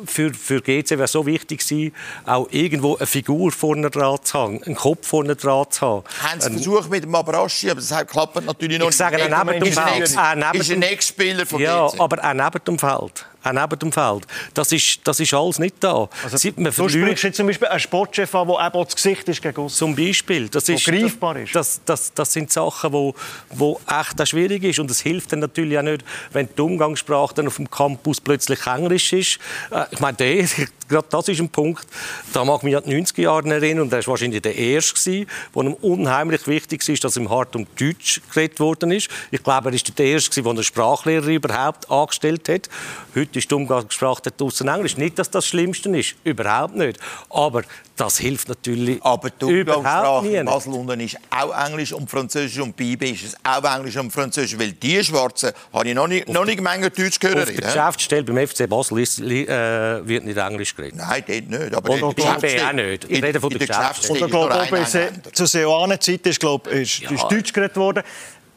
[0.07, 1.95] für, für GC wäre so wichtig gewesen,
[2.25, 6.05] auch irgendwo eine Figur vorne dran zu haben, einen Kopf vorne dran zu haben.
[6.23, 8.97] Haben Sie versucht mit dem Abraschi, aber das klappt natürlich noch ich nicht.
[8.97, 10.03] Sage, er neben dem Feld.
[10.05, 11.97] Ist ein Ex-Spieler von ja, GC.
[11.97, 14.27] Ja, aber auch neben dem Feld auch neben dem Feld.
[14.55, 16.09] Das ist, das ist alles nicht da.
[16.25, 19.29] Also, Sie, man du sprichst jetzt zum Beispiel einen Sportchef an, der eben das Gesicht
[19.29, 20.49] ist gegen Zum Beispiel.
[20.49, 21.55] Das ist, greifbar ist.
[21.55, 23.15] Das, das, das sind Sachen, die wo,
[23.51, 24.79] wo echt schwierig ist.
[24.79, 28.67] Und es hilft dann natürlich auch nicht, wenn die Umgangssprache dann auf dem Campus plötzlich
[28.67, 29.39] Englisch ist.
[29.71, 30.47] Äh, ich meine, der,
[30.89, 31.87] gerade das ist ein Punkt,
[32.33, 35.63] da mag mich an die 90er Jahre erinnern, und er war wahrscheinlich der Erste, wo
[35.63, 39.09] ihm unheimlich wichtig war, dass im Hart um Deutsch geredet worden ist.
[39.31, 42.69] Ich glaube, er war der Erste, der einen Sprachlehrer überhaupt angestellt hat.
[43.15, 44.97] Heute ist die Umgangssprache draussen Englisch.
[44.97, 46.99] Nicht, dass das das Schlimmste ist, überhaupt nicht.
[47.31, 47.63] Aber
[47.99, 52.85] das hilft natürlich Aber die Umgangssprache in Basel ist auch Englisch und Französisch und bei
[52.85, 56.61] ist es auch Englisch und Französisch, weil die Schwarzen habe ich noch nicht, noch nicht
[56.61, 57.49] Menge Deutsch gehört.
[57.49, 60.97] Auf der Geschäftsstelle beim FC Basel ist, äh, wird nicht Englisch geredet.
[60.99, 61.75] Nein, dort nicht.
[61.75, 63.07] Aber und bei auch nicht.
[63.09, 64.21] Ich rede von der Geschäftsstelle.
[64.21, 67.11] Und ich glaube, zur Seoane-Zeit ist, glaube, ist, ja.
[67.11, 68.03] ist Deutsch geredet worden.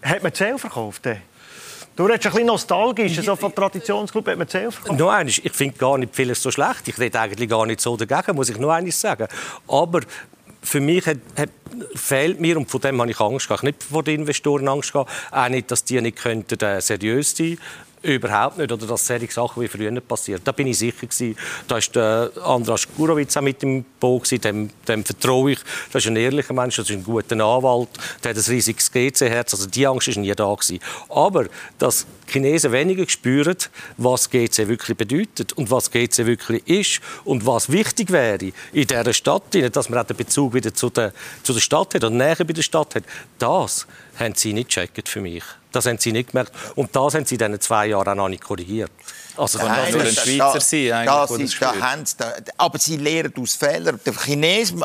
[0.03, 1.03] Hat man Zell verkauft?
[1.95, 4.91] Du redest ein bisschen nostalgisch, so von Traditionsclub hat man verkauft.
[4.97, 6.87] Noch eines, ich finde gar nicht vieles so schlecht.
[6.87, 9.27] Ich rede eigentlich gar nicht so dagegen, muss ich noch eines sagen.
[9.67, 10.01] Aber
[10.63, 11.49] für mich hat, hat,
[11.95, 15.11] fehlt mir, und von dem habe ich Angst gehabt, nicht vor den Investoren Angst gehabt,
[15.31, 17.57] auch nicht, dass die nicht könnten, äh, seriös sein
[18.03, 18.71] Überhaupt nicht.
[18.71, 20.41] Oder dass solche Sachen wie früher nicht passiert.
[20.43, 21.37] Da bin ich sicher gewesen.
[21.67, 25.59] Da der Andras Gurowitz auch mit dem Boot Dem, dem vertraue ich.
[25.91, 27.89] Das ist ein ehrlicher Mensch, das ist ein guter Anwalt.
[28.23, 29.53] Der hat ein riesiges GC-Herz.
[29.53, 30.79] Also die Angst ist nie da gewesen.
[31.09, 31.45] Aber
[31.77, 33.57] dass Chinesen weniger spüren,
[33.97, 39.13] was GC wirklich bedeutet und was GC wirklich ist und was wichtig wäre in dieser
[39.13, 42.37] Stadt, dass man auch den Bezug wieder zu der, zu der Stadt hat und näher
[42.37, 43.03] bei der Stadt hat,
[43.37, 43.85] das
[44.17, 45.43] haben sie nicht gecheckt für mich.
[45.71, 46.51] Das haben sie nicht gemerkt.
[46.75, 48.91] Und das haben sie in diesen zwei Jahren auch noch nicht korrigiert.
[49.37, 53.55] Also Nein, das ein Schweizer sein, eigentlich, das ist, da da, aber sie lehren aus
[53.55, 53.99] Fehlern.
[54.05, 54.83] Der Chinesen,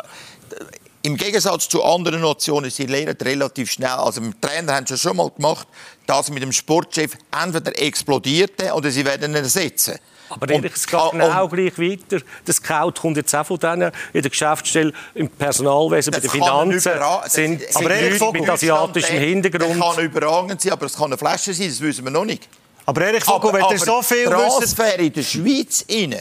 [1.02, 3.90] im Gegensatz zu anderen Nationen, sie lernen relativ schnell.
[3.90, 5.66] Also mit dem Trainer haben sie schon mal gemacht,
[6.06, 9.98] dass mit dem Sportchef entweder explodiert oder sie werden ihn ersetzen.
[10.28, 12.24] Aber und, es geht genau gleich weiter.
[12.46, 16.80] Der Scout kommt jetzt auch von denen in der Geschäftsstelle, im Personalwesen, bei den Finanzen.
[17.26, 19.80] Sind, sind aber Leute mit asiatischem Hintergrund.
[19.80, 22.48] Das kann überragend sein, aber es kann eine Flasche sein, das wissen wir noch nicht.
[22.86, 26.14] Aber Erich Vogel, wenn ihr so viel Transfer in der Schweiz rein,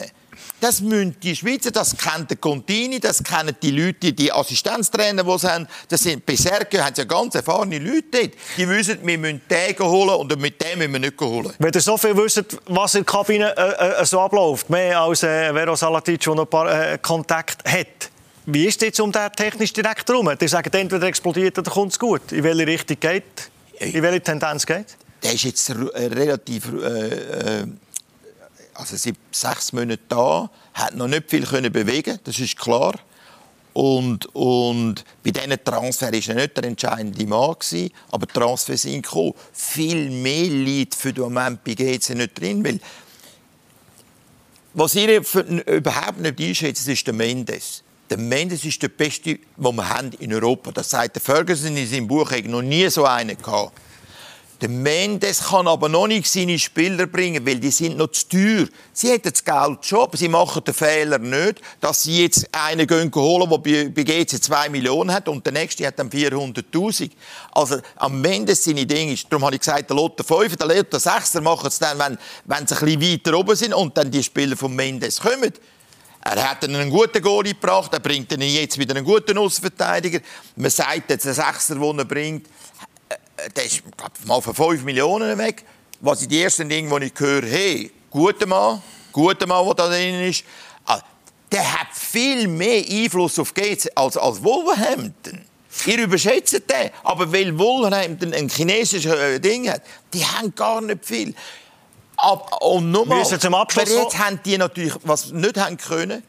[0.65, 5.37] das müssen die Schweizer, das kennt der Contini, das kennen die Leute, die Assistenztrainer, die
[5.37, 5.67] sie haben.
[5.89, 8.31] Das sind, bei Sergio haben sie ja ganz erfahrene Leute dort.
[8.57, 11.53] Die wissen, wir müssen den holen und mit dem müssen wir nicht holen.
[11.59, 15.21] Wenn ihr so viel wisst, was in der Kabine äh, äh, so abläuft, mehr als
[15.21, 18.09] äh, Vero Salatic, der noch ein paar äh, Kontakte hat,
[18.47, 20.35] wie ist es jetzt um den technischen Direktor herum?
[20.35, 22.31] Die sagen, entweder explodiert oder kommt es gut.
[22.31, 26.71] In welche Richtung geht In welche Tendenz geht Der ist jetzt relativ...
[28.75, 32.93] Also seit sechs Monaten da, hat noch nicht viel können bewegen, das ist klar.
[33.73, 39.03] Und, und bei diesen Transfer war er nicht der entscheidende Mann, gewesen, aber Transfer sind
[39.03, 39.33] gekommen.
[39.51, 42.79] Viel mehr liegt für den Moment bei GC nicht drin, weil
[44.73, 45.21] was ihr
[45.67, 47.81] überhaupt nicht einschätzt, ist der Mendes.
[48.09, 50.71] Der Mendes ist der Beste, den wir haben in Europa.
[50.71, 52.31] Das sagt Ferguson in seinem Buch.
[52.31, 53.71] Ich noch nie so einen gehabt.
[54.61, 58.67] Der Mendes kann aber noch nicht seine Spieler bringen, weil die sind noch zu teuer.
[58.93, 62.87] Sie hätten das Geld schon, aber sie machen den Fehler nicht, dass sie jetzt einen
[62.87, 67.11] gehen holen, der bei GC 2 Millionen hat und der nächste hat dann 400'000.
[67.51, 71.01] Also am Mendes seine Dinge ist, darum habe ich gesagt, der Lotte 5, der Lotte
[71.01, 74.23] 6, machen es dann, wenn, wenn sie ein bisschen weiter oben sind und dann die
[74.23, 75.51] Spieler von Mendes kommen.
[76.27, 80.21] Er hat einen guten Goal gebracht, er bringt ihn jetzt wieder einen guten Außenverteidiger.
[80.55, 82.47] Man sagt jetzt, der Sechser, den er bringt,
[83.53, 85.63] glaub, mal für 5 Millionen weg.
[86.01, 88.81] Was ich die ersten Dinge, die ich höre, hey, guter Mann,
[89.11, 90.43] guter Mann, der da drin ist,
[90.85, 90.99] ah,
[91.51, 95.41] der hat viel mehr Einfluss auf GC als, als Wolverhampton.
[95.85, 96.89] Ihr überschätzt den.
[97.03, 99.81] Aber weil Wolverhampton ein chinesisches äh, Ding hat,
[100.13, 101.33] die haben gar nicht viel.
[102.17, 106.23] Aber, und nochmal, zum Abschluss jetzt haben die natürlich, was nicht haben können,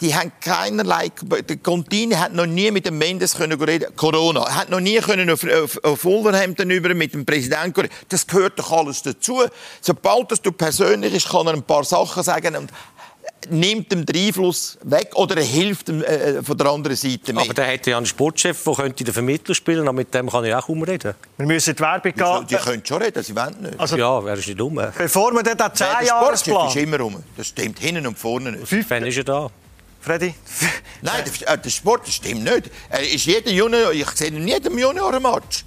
[0.00, 1.10] die haben keinerlei.
[1.48, 3.94] Der Contini hat noch nie mit dem Mendes können reden.
[3.96, 7.92] Corona hat noch nie können auf, auf, auf Wolverhampton über mit dem Präsidenten reden.
[8.08, 9.42] Das gehört doch alles dazu.
[9.80, 12.70] Sobald das du persönlich ist, kann er ein paar Sachen sagen und
[13.48, 17.44] nimmt ihm den Einfluss weg oder er hilft ihm äh, von der anderen Seite mit.
[17.44, 20.44] Aber der hat ja einen Sportchef, der könnte den Vermittler spielen, aber mit dem kann
[20.44, 21.14] ich auch kaum reden.
[21.36, 22.46] Wir müssen die Werbung gehen.
[22.48, 23.80] Die, die können schon reden, sie wollen nicht.
[23.80, 24.80] Also, ja, wer ist nicht dumm?
[24.96, 26.68] Bevor wir dann den 10 Jahresplan...
[26.68, 27.22] ist immer rum.
[27.36, 28.68] Das stimmt hinten und vorne nicht.
[28.68, 29.50] Fünf ist er da?
[30.00, 30.34] Freddy?
[31.02, 31.24] Nein,
[31.64, 32.70] der, Sport stimmt nicht.
[32.88, 35.64] Er ist jeder Junior, ich sehe in jedem Junior-Match.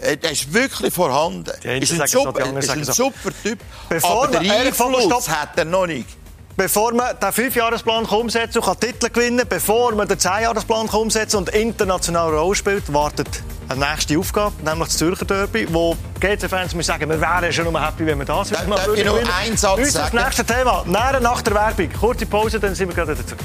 [0.00, 1.50] Äh, der ist wirklich vorhanden.
[1.62, 3.58] Ist ein, super, ist ein super Typ.
[3.88, 6.08] Bevor aber der Einfluss hat er noch nicht
[6.56, 11.48] bevor man den Fünfjahresplan umsetzen und Titel gewinnen kann, bevor man den Zehnjahresplan umsetzen und
[11.50, 13.28] international Rolle spielt, wartet
[13.68, 18.06] eine nächste Aufgabe, nämlich das Zürcher Derby, wo GC-Fans sagen, wir wären schon nur happy,
[18.06, 18.70] wenn wir das würden.
[18.70, 20.16] Darf ich noch einen Satz Uns sagen?
[20.16, 21.88] das nächste Thema, nach der Werbung.
[21.98, 23.40] Kurze Pause, dann sind wir gerade wieder zurück.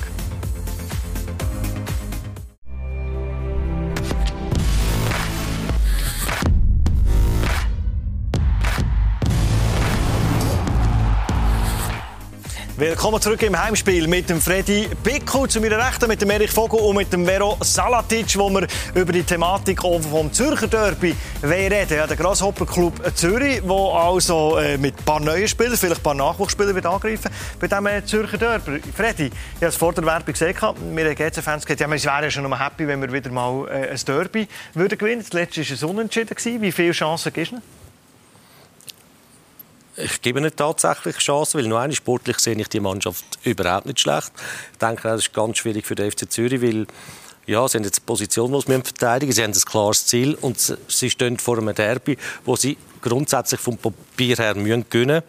[12.79, 16.79] Willkommen zurück im Heimspiel mit dem Freddy Bickel zu meiner Rechten, mit dem Erich Vogel
[16.79, 21.13] und mit dem Vero Salatic, wo wir über die Thematik vom Zürcher Derby
[21.43, 21.87] reden.
[21.89, 26.03] Ja, der Grasshopper Club Zürich, der also äh, mit ein paar neuen Spielern, vielleicht ein
[26.03, 28.79] paar Nachwuchsspieler wird angreifen bei diesem äh, Zürcher Derby.
[28.95, 30.55] Freddy, ich habe es vor der Werbung gesehen,
[30.95, 33.99] wir GC-Fans gesagt, ja, wir wären schon noch happy, wenn wir wieder mal äh, ein
[34.07, 35.19] Derby würden gewinnen.
[35.19, 36.61] Das letzte war es unentschieden.
[36.61, 37.78] Wie viele Chancen gibt es
[40.03, 43.99] ich gebe ihnen tatsächlich Chance, weil nur eine sportlich sehe ich die Mannschaft überhaupt nicht
[43.99, 44.31] schlecht.
[44.73, 46.87] Ich denke, das ist ganz schwierig für den FC Zürich, weil
[47.45, 50.77] ja, sie haben jetzt eine Position, die sie verteidigen Sie haben ein klares Ziel und
[50.87, 55.23] sie stehen vor einem Derby, wo sie grundsätzlich vom Papier her müssen gewinnen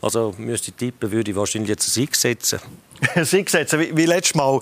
[0.00, 2.60] Also müsste ich tippen, würde ich wahrscheinlich jetzt einen Sieg setzen.
[3.22, 4.60] Sieg setzen, wie, wie letztes Mal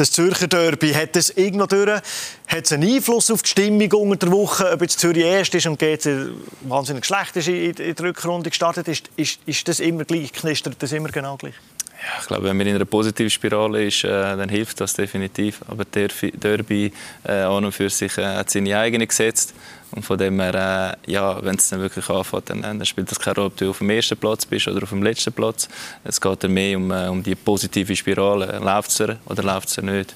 [0.00, 2.00] das Zürcher Derby, hat es irgendwo durch,
[2.46, 5.66] hat es einen Einfluss auf die Stimmung unter der Woche, ob jetzt Zürich erst ist
[5.66, 6.28] und GC
[6.62, 10.76] wahnsinnig schlecht ist in, in der Rückrunde gestartet ist, ist, ist das immer gleich, knistert
[10.78, 11.54] das immer genau gleich?
[12.00, 15.62] Ja, ich glaube, wenn man in einer positiven Spirale ist, äh, dann hilft das definitiv.
[15.66, 16.92] Aber der Derby
[17.24, 19.52] äh, an und für sich äh, hat seine eigene gesetzt.
[19.92, 23.18] Und von dem her, äh, ja, wenn es dann wirklich anfängt, dann, dann, spielt das
[23.18, 25.68] keine Rolle, ob du auf dem ersten Platz bist oder auf dem letzten Platz.
[26.04, 28.58] Es geht dann mehr um, äh, um die positive Spirale.
[28.58, 30.14] Läuft es oder läuft es nicht?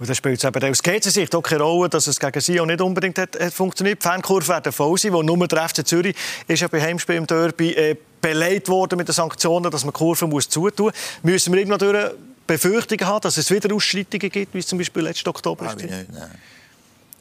[0.00, 2.80] Und dann spielt es eben aus GC-Sicht auch keine Rolle, dass es gegen Sion nicht
[2.80, 4.02] unbedingt hat, hat funktioniert.
[4.02, 6.16] Die Fankurve werden voll sein, wo nur der FC Zürich
[6.48, 9.98] ist ja bei Heimspiel im Derby äh, beleidigt worden mit den Sanktionen, dass man die
[9.98, 10.94] Kurve muss zutun muss.
[11.22, 12.12] Müssen wir irgendwann durch
[12.46, 15.76] Befürchtungen haben, dass es wieder Ausschreitungen gibt, wie es zum Beispiel letzten Oktober ist?
[15.76, 16.30] Nicht, nein.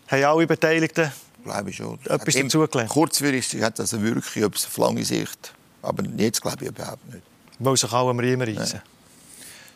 [0.07, 1.11] Haben alle Beteiligten
[1.43, 1.99] glaube ich schon.
[2.05, 2.89] Etwas dazugelernt?
[2.89, 5.53] Kurzfristig hat das eine Wirkung, ob es auf lange Sicht.
[5.81, 7.23] Aber jetzt glaube ich überhaupt nicht.
[7.59, 8.81] Weil sich alle am Riemen reissen.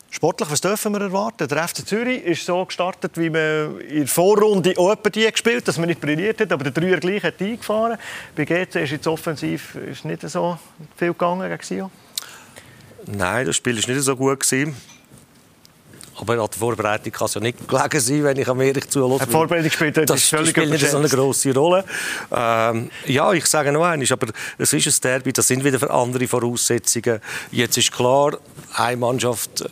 [0.09, 1.47] Sportlich, was dürfen wir erwarten?
[1.47, 5.77] Der FC Zürich ist so gestartet, wie man in der Vorrunde auch die gespielt dass
[5.77, 7.97] man nicht brilliert hat, aber der Dreier gleich hat eingefahren.
[8.35, 10.57] Bei GC ist jetzt offensiv ist nicht so
[10.95, 11.91] viel gegangen gegen Sion.
[13.05, 14.39] Nein, das Spiel war nicht so gut.
[14.39, 14.75] Gewesen.
[16.19, 19.23] Aber an der Vorbereitung kann es ja nicht gelegen sein, wenn ich am ehrlich zuhöre.
[19.23, 21.85] Die Vorbereitung spielt das völlig spielt nicht so eine grosse Rolle.
[22.31, 26.27] Ähm, ja, ich sage noch eines, aber es ist ein Derby, das sind wieder andere
[26.27, 27.19] Voraussetzungen.
[27.51, 28.37] Jetzt ist klar,
[28.73, 29.69] eine Mannschaft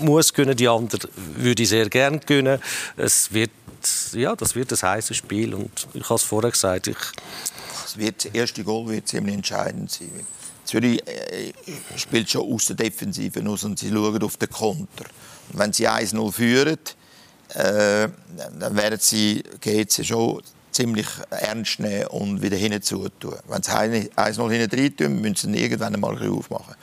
[0.00, 2.60] muss gewinnen, die andere würde ich sehr gerne gewinnen.
[2.96, 3.50] Es wird,
[4.12, 6.96] ja, das wird ein heißes Spiel und ich habe es vorher gesagt, ich
[7.86, 10.26] es wird, das erste Goal wird ziemlich entscheidend sein.
[10.64, 11.52] Zürich äh,
[11.96, 15.06] spielt schon aus der Defensive aus und sie schauen auf den Konter.
[15.52, 16.78] Wenn sie 1-0 führen,
[17.54, 18.08] äh,
[18.58, 23.34] dann werden sie GC schon ziemlich ernst nehmen und wieder hinzu tun.
[23.48, 26.74] Wenn sie 1-0 hinten tun, müssen sie irgendwann einmal aufmachen.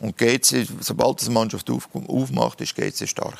[0.00, 3.38] Und GC, sobald die Mannschaft auf, aufmacht, ist GC stark.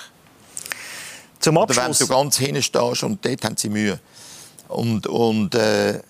[1.41, 1.79] Zum Abschluss.
[1.79, 3.99] Oder wenn du ganz hinten stehst und dort haben sie Mühe.
[4.69, 6.01] Und, und äh,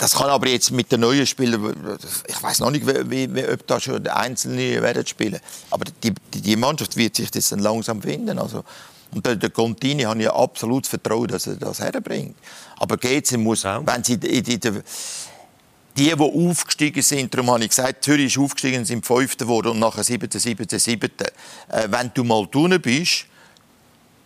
[0.00, 3.66] das kann aber jetzt mit den neuen Spielern, ich weiß noch nicht, wie, wie, ob
[3.66, 5.38] da schon Einzelne werden spielen.
[5.68, 8.38] Aber die, die, die, Mannschaft wird sich das dann langsam finden.
[8.38, 8.64] Also,
[9.12, 12.34] und der, der Contini habe ich absolut Vertrauen, dass er das herbringt.
[12.78, 13.86] Aber GC muss, ja.
[13.86, 14.80] wenn sie die, die, die,
[15.98, 20.02] die, aufgestiegen sind, darum habe ich gesagt, Zürich ist aufgestiegen, sind Fünfter geworden und nachher
[20.02, 21.26] Siebter, Siebter, Siebter.
[21.68, 23.26] Äh, wenn du mal drinnen bist,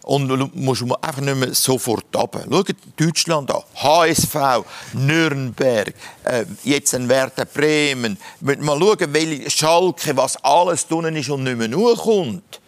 [0.05, 2.44] und du musst einfach nicht mehr sofort runter.
[2.50, 2.62] Schau
[2.96, 3.62] Deutschland an.
[3.76, 5.94] HSV, Nürnberg,
[6.24, 8.18] äh, jetzt ein Werder Bremen.
[8.40, 12.61] Mal schauen, welche Schalke, was alles drinnen ist und nicht mehr kommt.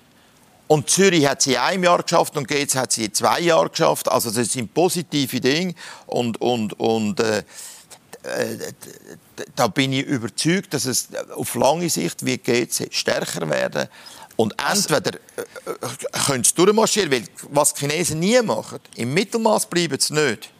[0.68, 3.70] Und Zürich hat sie in einem Jahr geschafft und GZ hat sie in zwei Jahren
[3.70, 4.10] geschafft.
[4.10, 5.74] Also das sind positive Dinge.
[6.06, 7.38] Und, und, und äh,
[8.22, 8.72] äh
[9.54, 13.88] da bin ich überzeugt, dass es auf lange Sicht wird GC stärker werden
[14.36, 19.66] und entweder äh, äh, können sie durchmarschieren, weil was die Chinesen nie machen, im Mittelmaß
[19.66, 20.50] bleiben sie nicht.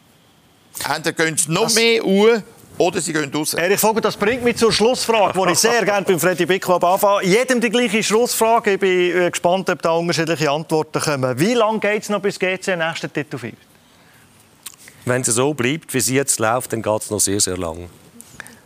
[0.83, 2.43] Entweder gehen sie noch das mehr uhr
[2.77, 3.53] oder sie gehen raus.
[3.53, 7.25] Erich Vogel, das bringt mich zur Schlussfrage, die ich sehr gerne beim Freddy Bicklab anfange.
[7.25, 8.73] Jedem die gleiche Schlussfrage.
[8.73, 11.39] Ich bin äh, gespannt, ob da unterschiedliche Antworten kommen.
[11.39, 13.57] Wie lange geht es noch bis GC nächsten Titel feiert?
[15.05, 17.89] Wenn es so bleibt, wie es jetzt läuft, dann geht es noch sehr, sehr lang.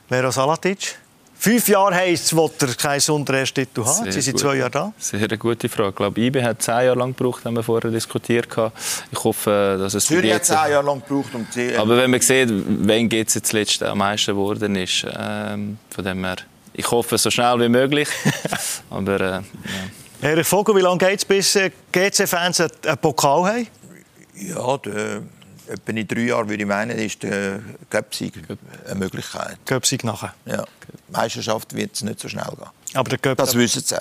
[0.10, 0.98] Vero Salatic?
[1.44, 4.14] Fünf Jahre heisst es, dass er keinen Sondererstitel hat.
[4.14, 4.94] Sie sind zwei Jahre da.
[5.00, 5.90] Sehr eine gute Frage.
[5.90, 8.48] Ich glaube, IBE hat zehn Jahre lang gebraucht, haben wir vorher diskutiert.
[9.12, 11.34] Ich hoffe, dass es Zürich hat zehn Jahre lang gebraucht.
[11.34, 15.80] Um die Aber wenn man sieht, wen geht es zuletzt am meisten geworden ist, ähm,
[15.90, 16.36] von dem her,
[16.74, 18.10] ich hoffe, so schnell wie möglich.
[18.92, 19.44] Aber, äh, ja.
[20.22, 23.68] Erich Vogel, wie lange geht es, bis äh, GC-Fans einen Pokal haben?
[24.36, 25.24] Ja, der
[25.72, 27.60] etwa in drei Jahren würde ich meinen, ist der
[27.90, 28.34] Göpsig
[28.86, 29.58] eine Möglichkeit.
[29.66, 30.34] Göpsig nachher?
[30.46, 30.66] Ja.
[31.10, 32.70] Meisterschaft wird es nicht so schnell gehen.
[32.94, 33.98] Aber der Göp das wissen sie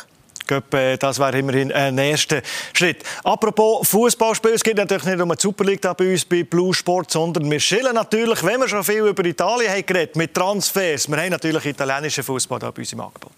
[0.99, 2.43] das wäre immerhin ein erster
[2.73, 3.05] Schritt.
[3.23, 7.11] Apropos Fußballspiel, es geht natürlich nicht um die Super League bei uns bei Blue Sport,
[7.11, 11.09] sondern wir schillen natürlich, wenn wir schon viel über Italien haben geredet, mit Transfers.
[11.09, 13.33] Wir haben natürlich italienischen Fußball bei uns im Angebot.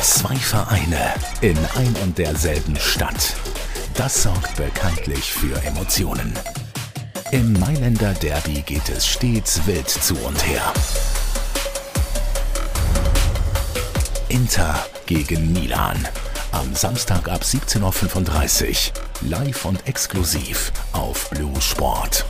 [0.00, 3.36] Zwei Vereine in ein und derselben Stadt.
[3.96, 6.32] Das sorgt bekanntlich für Emotionen.
[7.30, 10.72] Im Mailänder Derby geht es stets wild zu und her.
[14.28, 14.74] Inter
[15.06, 16.08] gegen Milan.
[16.52, 19.28] Am Samstag ab 17.35 Uhr.
[19.28, 22.24] Live und exklusiv auf Blue Sport.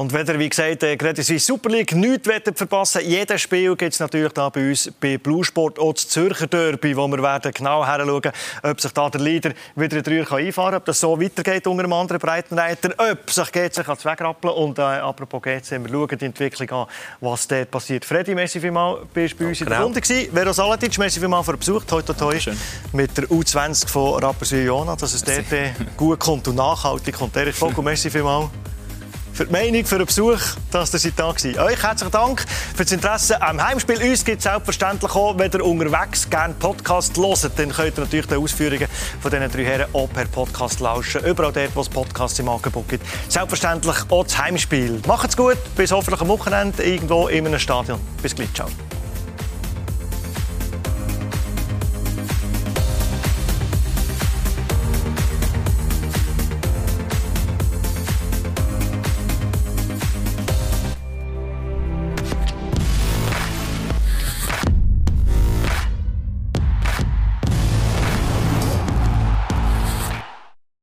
[0.00, 3.92] Und wenn ihr, wie gesagt, äh, Credit Suisse Super League nichts verpassen jedes Spiel gibt
[3.92, 7.52] es natürlich da bei uns bei Blue Sport auch das Zürcher Derby, wo wir werden
[7.52, 8.32] genau hinschauen,
[8.62, 11.84] ob sich da der Leader wieder in die einfahren kann, ob das so weitergeht unter
[11.84, 16.24] einem anderen Breitenreiter, ob sich GC kann wegrappeln und äh, apropos GC, wir schauen die
[16.24, 16.86] Entwicklung an,
[17.20, 18.06] was dort passiert.
[18.06, 19.86] Freddy, merci vielmals, bist bei uns ja, in der genau.
[19.88, 20.32] Runde gewesen.
[20.32, 22.38] Vero Salatic, merci vielmals für den Besuch, toi, toi, toi,
[22.94, 27.36] mit der U20 von Rapperswil Jona, dass es dort äh, gut kommt und nachhaltig kommt.
[27.36, 28.48] Erich Vogel, merci vielmals
[29.32, 31.66] für die Meinung, für den Besuch, dass ihr da war.
[31.66, 34.02] Euch herzlichen Dank für das Interesse am Heimspiel.
[34.02, 38.26] Uns gibt es selbstverständlich auch, wenn ihr unterwegs gerne Podcast hört, dann könnt ihr natürlich
[38.26, 38.88] die Ausführungen
[39.20, 41.24] von diesen drei Herren auch per Podcast lauschen.
[41.24, 43.04] Überall dort, wo es Podcasts im Angebot gibt.
[43.28, 45.00] Selbstverständlich auch das Heimspiel.
[45.06, 48.00] Macht's gut, bis hoffentlich am Wochenende irgendwo in einem Stadion.
[48.22, 48.68] Bis gleich, ciao.